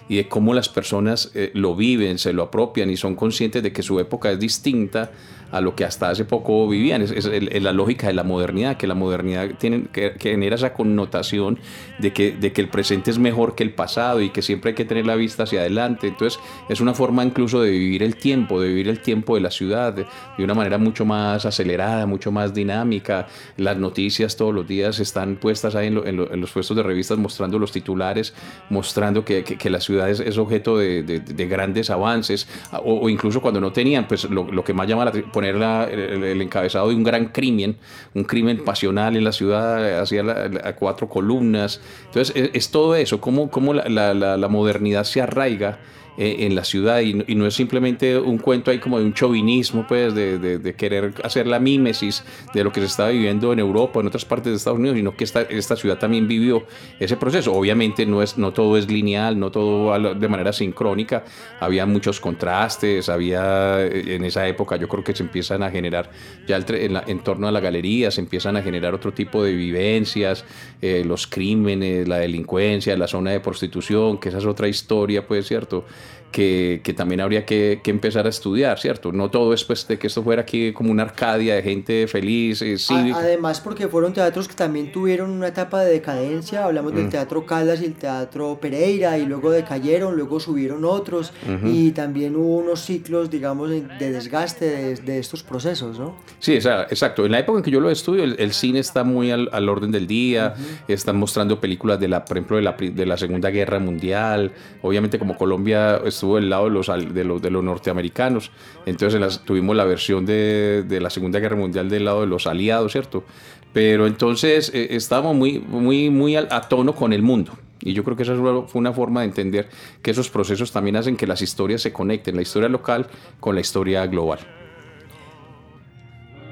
y 0.09 0.17
de 0.17 0.29
cómo 0.29 0.55
las 0.55 0.69
personas 0.69 1.31
eh, 1.35 1.51
lo 1.55 1.77
viven, 1.77 2.19
se 2.19 2.33
lo 2.33 2.45
apropian 2.45 2.91
y 2.91 2.97
son 2.97 3.15
conscientes 3.15 3.63
de 3.63 3.73
que 3.73 3.83
su 3.83 4.01
época 4.01 4.31
es 4.31 4.41
distinta 4.41 5.11
a 5.51 5.61
lo 5.61 5.75
que 5.75 5.85
hasta 5.85 6.11
hace 6.11 6.25
poco 6.25 6.69
vivían. 6.69 7.03
Es, 7.03 7.29
la 7.63 7.73
lógica 7.73 8.07
de 8.07 8.15
la 8.15 8.25
modernidad, 8.25 8.77
que 8.77 8.87
la 8.87 8.95
modernidad 8.95 9.49
tiene, 9.59 9.85
que, 9.93 10.15
genera 10.19 10.57
esa 10.57 10.75
connotación 10.75 11.59
de 11.99 12.13
que, 12.13 12.33
de 12.33 12.53
que 12.53 12.61
el 12.61 12.69
presente 12.69 13.11
es 13.11 13.19
mejor 13.19 13.55
que 13.55 13.63
el 13.63 13.73
pasado 13.73 14.21
y 14.21 14.31
que 14.31 14.43
siempre 14.43 14.71
hay 14.71 14.75
que 14.75 14.85
tener 14.85 15.07
la 15.07 15.15
vista 15.15 15.45
hacia 15.45 15.61
adelante. 15.61 16.09
Entonces 16.09 16.41
es 16.69 16.81
una 16.81 16.95
forma 16.95 17.25
incluso 17.25 17.61
de 17.63 17.71
vivir 17.71 18.03
el 18.03 18.17
tiempo, 18.17 18.61
de 18.61 18.69
vivir 18.69 18.89
el 18.89 19.01
tiempo 19.01 19.35
de 19.35 19.41
la 19.41 19.51
ciudad 19.51 19.93
de, 19.93 20.07
una 20.39 20.55
manera 20.55 20.79
mucho 20.79 21.05
más 21.05 21.45
acelerada, 21.47 22.07
mucho 22.07 22.31
más 22.33 22.55
dinámica. 22.55 23.27
Las 23.57 23.77
noticias 23.77 24.37
todos 24.37 24.55
los 24.55 24.67
días 24.67 24.99
están 25.01 25.37
puestas 25.37 25.75
ahí 25.75 25.89
en, 25.89 26.17
los 26.17 26.51
puestos 26.51 26.77
de 26.77 26.83
revistas 26.83 27.19
mostrando 27.19 27.59
los 27.59 27.73
titulares, 27.73 28.35
mostrando 28.71 29.25
que, 29.25 29.45
que, 29.45 29.71
la 29.71 29.81
ciudad 29.81 30.09
es, 30.09 30.39
objeto 30.39 30.79
de, 30.79 31.03
de, 31.03 31.47
grandes 31.47 31.91
avances 31.91 32.49
o, 32.85 33.09
incluso 33.09 33.41
cuando 33.41 33.61
no 33.61 33.73
tenían, 33.73 34.07
pues 34.07 34.25
lo, 34.25 34.51
lo 34.51 34.65
que 34.65 34.73
más 34.73 34.87
llama 34.87 35.05
la 35.05 35.11
atención 35.11 35.38
poner 35.39 35.55
el, 35.55 36.43
encabezado 36.43 36.89
de 36.89 36.97
un 36.97 37.05
gran 37.05 37.27
crimen, 37.27 37.77
un 38.13 38.25
crimen 38.25 38.65
pasional 38.65 39.17
en 39.17 39.23
la 39.23 39.31
ciudad, 39.31 40.01
hacia 40.01 40.25
la, 40.25 40.75
cuatro 40.75 41.09
columnas. 41.09 41.81
Entonces, 42.07 42.51
es, 42.53 42.71
todo 42.73 42.97
eso, 42.97 43.21
cómo, 43.21 43.49
cómo 43.49 43.73
la, 43.73 44.15
la, 44.15 44.49
modernidad 44.49 45.05
se 45.05 45.21
arraiga 45.21 45.79
eh, 46.21 46.47
en 46.47 46.57
la 46.57 46.65
ciudad 46.65 47.01
y, 47.01 47.15
no 47.15 47.47
es 47.47 47.55
simplemente 47.55 48.19
un 48.19 48.39
cuento 48.39 48.73
ahí 48.73 48.81
como 48.81 48.99
de 48.99 49.05
un 49.05 49.15
chauvinismo, 49.15 49.87
pues, 49.87 50.15
de, 50.15 50.39
de, 50.39 50.75
querer 50.75 51.15
hacer 51.23 51.47
la 51.47 51.61
mímesis 51.61 52.25
de 52.53 52.65
lo 52.65 52.73
que 52.73 52.81
se 52.81 52.87
estaba 52.87 53.11
viviendo 53.11 53.53
en 53.53 53.61
Europa, 53.61 54.01
en 54.01 54.09
otras 54.09 54.25
partes 54.25 54.51
de 54.51 54.57
Estados 54.57 54.81
Unidos, 54.81 54.97
sino 54.97 55.17
que 55.17 55.23
esta, 55.23 55.43
esta 55.43 55.77
ciudad 55.77 55.97
también 55.97 56.27
vivió 56.27 56.65
ese 56.99 57.17
proceso. 57.17 57.53
Obviamente 57.53 58.05
no, 58.05 58.21
es, 58.21 58.37
no 58.37 58.53
todo 58.53 58.77
es 58.77 58.91
lineal, 58.91 59.39
no 59.39 59.53
todo 59.53 59.97
de 60.15 60.29
manera 60.29 60.53
sincrónica, 60.53 61.23
había 61.61 61.87
muchos 61.87 62.19
contrastes, 62.19 63.09
había 63.09 63.81
eh, 63.81 64.17
en 64.17 64.25
esa 64.25 64.49
época 64.49 64.75
yo 64.75 64.89
creo 64.89 65.05
que 65.05 65.15
se 65.15 65.23
empiezan 65.23 65.63
a 65.63 65.71
generar, 65.71 66.11
ya 66.49 66.57
en, 66.57 66.99
en 67.07 67.19
torno 67.21 67.47
a 67.47 67.53
la 67.53 67.61
galería, 67.61 68.11
se 68.11 68.21
empiezan 68.21 68.57
a 68.57 68.63
generar 68.63 68.93
otro 68.93 69.13
tipo 69.13 69.45
de 69.45 69.53
vivencias, 69.53 70.45
eh, 70.83 71.05
los 71.05 71.27
crímenes, 71.27 72.09
la 72.09 72.19
delincuencia, 72.19 72.97
la 72.97 73.07
zona 73.07 73.31
de 73.31 73.41
prostitución, 73.41 74.19
que 74.19 74.31
esa 74.31 74.39
es 74.39 74.47
otra 74.47 74.69
historia, 74.69 75.27
pues, 75.27 75.47
¿cierto? 75.47 75.85
Que, 76.31 76.95
también 76.97 77.21
habría 77.21 77.45
que, 77.45 77.81
empezar 77.87 78.27
a 78.27 78.29
estudiar, 78.29 78.79
¿cierto? 78.79 79.13
No 79.13 79.31
todo 79.31 79.55
es 79.55 79.65
pues, 79.65 79.87
de 79.89 79.99
que 79.99 80.09
esto 80.09 80.23
fuera 80.23 80.43
aquí 80.43 80.73
como 80.73 80.91
una 80.91 81.05
Arcadia 81.05 81.55
de 81.55 81.63
gente 81.63 82.07
feliz, 82.07 82.63
eh, 82.63 82.77
Además, 83.15 83.61
porque 83.61 83.89
fueron 83.89 84.13
teatros 84.13 84.47
que 84.47 84.55
también 84.55 84.93
tuvieron 84.93 85.31
una 85.31 85.49
etapa 85.49 85.83
de 85.83 85.93
decadencia, 85.93 86.65
hablamos 86.65 86.95
del 86.95 87.07
mm. 87.07 87.11
Teatro 87.11 87.47
Caldas 87.47 87.81
y 87.81 87.87
el 87.87 87.95
Teatro 87.95 88.59
Pereira, 88.61 89.19
y 89.19 89.25
luego 89.25 89.51
decayeron, 89.51 90.17
luego 90.17 90.39
subieron 90.39 90.85
otros, 90.85 91.33
y 91.65 91.93
también 91.93 92.37
hubo 92.37 92.59
unos 92.59 92.81
ciclos, 92.81 93.31
digamos, 93.31 93.71
de, 93.71 93.83
desgaste 93.99 94.97
de, 94.97 95.19
estos 95.19 95.43
procesos, 95.43 95.99
¿no? 95.99 96.17
Sí, 96.39 96.55
exacto. 96.55 97.25
En 97.25 97.33
la 97.33 97.41
época 97.41 97.59
en 97.59 97.65
que 97.65 97.71
yo 97.71 97.81
lo 97.81 97.91
estudio, 97.91 98.25
el, 98.25 98.53
cine 98.53 98.81
está 98.81 99.05
muy 99.05 99.31
al, 99.31 99.69
orden 99.69 99.91
del 99.91 100.07
día, 100.07 100.55
están 100.89 101.17
mostrando 101.17 101.61
películas 101.61 101.99
de 101.99 102.09
la, 102.09 102.25
por 102.25 102.37
ejemplo, 102.37 102.57
de 102.57 102.63
la, 102.63 102.73
de 102.73 103.07
la 103.07 103.17
Segunda 103.17 103.51
Guerra 103.51 103.79
Mundial, 103.79 104.53
obviamente 104.83 105.19
como 105.19 105.37
Colombia 105.37 106.01
estuvo 106.19 106.37
del 106.37 106.51
lado 106.51 106.65
de 106.65 106.71
los, 106.71 106.87
de 107.15 107.25
los, 107.25 107.41
de 107.41 107.51
los 107.51 107.63
norteamericanos. 107.63 108.51
Entonces 108.87 109.41
tuvimos 109.45 109.77
la 109.77 109.85
versión 109.85 110.27
de, 110.27 110.85
de, 110.87 111.01
la 111.01 111.11
Segunda 111.11 111.39
Guerra 111.39 111.57
Mundial 111.57 111.89
del 111.89 112.05
lado 112.05 112.23
de 112.23 112.27
los 112.27 112.47
aliados, 112.47 112.93
¿cierto? 112.93 113.25
Pero 113.73 114.07
entonces 114.07 114.73
eh, 114.75 114.89
estábamos 114.91 115.37
muy, 115.37 115.61
muy, 115.61 116.11
muy 116.11 116.37
a, 116.37 116.47
tono 116.63 116.95
con 116.95 117.13
el 117.13 117.23
mundo. 117.23 117.53
Y 117.81 117.93
yo 117.93 118.03
creo 118.03 118.17
que 118.17 118.25
esa 118.25 118.35
fue 118.35 118.81
una 118.81 118.93
forma 118.93 119.21
de 119.21 119.27
entender 119.27 119.69
que 120.03 120.11
esos 120.11 120.29
procesos 120.31 120.73
también 120.73 120.97
hacen 120.97 121.17
que 121.17 121.29
las 121.29 121.43
historias 121.43 121.81
se 121.81 121.93
conecten, 121.93 122.35
la 122.35 122.43
historia 122.43 122.69
local 122.69 123.07
con 123.39 123.55
la 123.55 123.61
historia 123.61 124.05
global. 124.09 124.41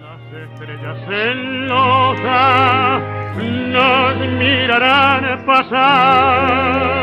Las 0.00 0.20
estrellas 0.52 0.98
nos 3.72 4.16
mirarán 4.38 5.44
pasar 5.44 6.95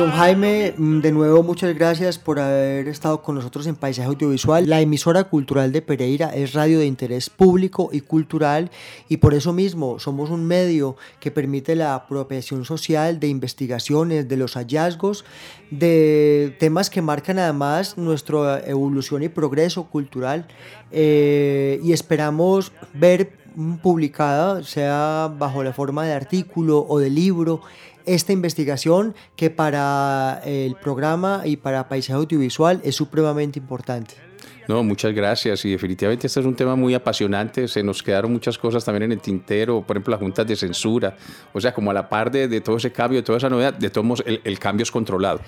John 0.00 0.12
Jaime, 0.12 0.72
mm, 0.78 1.00
de 1.00 1.12
nuevo 1.12 1.42
muchas 1.42 1.74
gracias 1.74 2.16
por 2.16 2.40
haber 2.40 2.88
estado 2.88 3.20
con 3.20 3.34
nosotros 3.34 3.66
en 3.66 3.76
Paisaje 3.76 4.08
Audiovisual. 4.08 4.66
La 4.66 4.80
emisora 4.80 5.24
cultural 5.24 5.72
de 5.72 5.82
Pereira 5.82 6.30
es 6.34 6.54
radio 6.54 6.78
de 6.78 6.86
interés 6.86 7.28
público 7.28 7.90
y 7.92 8.00
cultural 8.00 8.70
y 9.10 9.18
por 9.18 9.34
eso 9.34 9.52
mismo 9.52 9.98
somos 9.98 10.30
un 10.30 10.46
medio 10.46 10.96
que 11.20 11.30
permite 11.30 11.76
la 11.76 11.94
apropiación 11.94 12.64
social 12.64 13.20
de 13.20 13.28
investigaciones, 13.28 14.26
de 14.26 14.38
los 14.38 14.54
hallazgos, 14.54 15.26
de 15.70 16.56
temas 16.58 16.88
que 16.88 17.02
marcan 17.02 17.38
además 17.38 17.98
nuestra 17.98 18.66
evolución 18.66 19.22
y 19.22 19.28
progreso 19.28 19.84
cultural 19.84 20.46
eh, 20.92 21.78
y 21.84 21.92
esperamos 21.92 22.72
ver 22.94 23.38
publicada, 23.82 24.62
sea 24.62 25.30
bajo 25.36 25.62
la 25.62 25.72
forma 25.72 26.04
de 26.06 26.12
artículo 26.12 26.86
o 26.88 26.98
de 26.98 27.10
libro, 27.10 27.60
esta 28.14 28.32
investigación 28.32 29.14
que 29.36 29.50
para 29.50 30.42
el 30.44 30.74
programa 30.76 31.42
y 31.44 31.56
para 31.56 31.88
Paisaje 31.88 32.14
Audiovisual 32.14 32.80
es 32.84 32.96
supremamente 32.96 33.58
importante. 33.58 34.14
No, 34.66 34.82
muchas 34.82 35.12
gracias. 35.12 35.64
Y 35.64 35.70
definitivamente 35.70 36.26
este 36.26 36.40
es 36.40 36.46
un 36.46 36.54
tema 36.54 36.76
muy 36.76 36.94
apasionante. 36.94 37.66
Se 37.66 37.82
nos 37.82 38.02
quedaron 38.02 38.32
muchas 38.32 38.56
cosas 38.58 38.84
también 38.84 39.04
en 39.04 39.12
el 39.12 39.20
tintero, 39.20 39.82
por 39.82 39.96
ejemplo, 39.96 40.12
las 40.12 40.20
juntas 40.20 40.46
de 40.46 40.54
censura. 40.54 41.16
O 41.52 41.60
sea, 41.60 41.74
como 41.74 41.90
a 41.90 41.94
la 41.94 42.08
par 42.08 42.30
de, 42.30 42.60
todo 42.60 42.76
ese 42.76 42.92
cambio, 42.92 43.18
de 43.20 43.24
toda 43.24 43.38
esa 43.38 43.48
novedad, 43.48 43.74
de 43.74 43.90
todos 43.90 44.22
el, 44.26 44.40
el 44.44 44.58
cambio 44.58 44.84
es 44.84 44.90
controlado. 44.90 45.40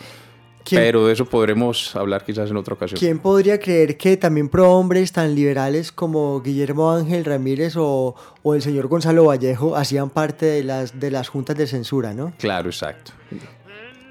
Pero 0.70 1.06
de 1.06 1.12
eso 1.12 1.24
podremos 1.24 1.94
hablar 1.96 2.24
quizás 2.24 2.50
en 2.50 2.56
otra 2.56 2.74
ocasión. 2.74 2.98
¿Quién 2.98 3.18
podría 3.18 3.58
creer 3.58 3.96
que 3.96 4.16
también 4.16 4.48
prohombres 4.48 5.12
tan 5.12 5.34
liberales 5.34 5.92
como 5.92 6.40
Guillermo 6.40 6.92
Ángel 6.92 7.24
Ramírez 7.24 7.76
o, 7.76 8.14
o, 8.42 8.54
el 8.54 8.62
señor 8.62 8.88
Gonzalo 8.88 9.24
Vallejo 9.24 9.76
hacían 9.76 10.10
parte 10.10 10.46
de 10.46 10.64
las, 10.64 10.98
de 10.98 11.10
las 11.10 11.28
juntas 11.28 11.56
de 11.56 11.66
censura, 11.66 12.14
no? 12.14 12.32
Claro, 12.38 12.70
exacto. 12.70 13.12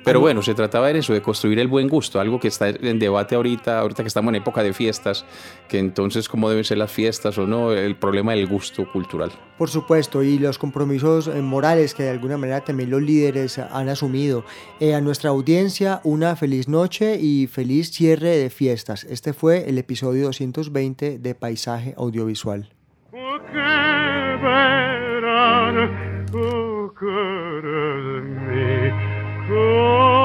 Pero 0.04 0.20
bueno, 0.20 0.42
se 0.42 0.56
trataba 0.56 0.88
de 0.88 1.00
eso, 1.00 1.14
de 1.14 1.22
construir 1.22 1.60
el 1.60 1.68
buen 1.68 1.88
gusto, 1.88 2.20
algo 2.20 2.40
que 2.40 2.48
está 2.48 2.70
en 2.70 2.98
debate 2.98 3.36
ahorita, 3.36 3.80
ahorita 3.80 4.04
que 4.04 4.08
estamos 4.08 4.30
en 4.30 4.36
época 4.36 4.64
de 4.64 4.74
fiestas, 4.74 5.26
que 5.70 5.78
entonces 5.78 6.28
cómo 6.28 6.50
deben 6.50 6.64
ser 6.64 6.80
las 6.80 6.92
fiestas 6.92 7.38
o 7.38 7.46
no, 7.46 7.72
el 7.72 7.96
problema 7.96 8.34
del 8.34 8.48
gusto 8.48 8.92
cultural. 8.92 9.32
Por 9.60 9.70
supuesto, 9.70 10.24
y 10.24 10.40
los 10.40 10.58
compromisos 10.58 11.28
eh, 11.28 11.42
morales 11.42 11.94
que 11.94 12.04
de 12.04 12.10
alguna 12.10 12.38
manera 12.38 12.62
también 12.62 12.90
los 12.90 13.02
líderes 13.02 13.60
han 13.60 13.90
asumido. 13.90 14.44
Eh, 14.80 14.96
a 14.96 15.02
nuestra 15.02 15.30
audiencia, 15.30 16.02
una 16.04 16.36
feliz 16.36 16.68
noche 16.68 17.20
y 17.20 17.46
feliz 17.46 17.92
cierre 17.92 18.38
de 18.38 18.50
fiestas. 18.50 19.04
Este 19.04 19.34
fue 19.34 19.70
el 19.70 19.78
episodio 19.78 20.26
220 20.26 21.20
de 21.20 21.36
Paisaje 21.36 21.94
Audiovisual. 21.96 22.70
good. 29.52 30.21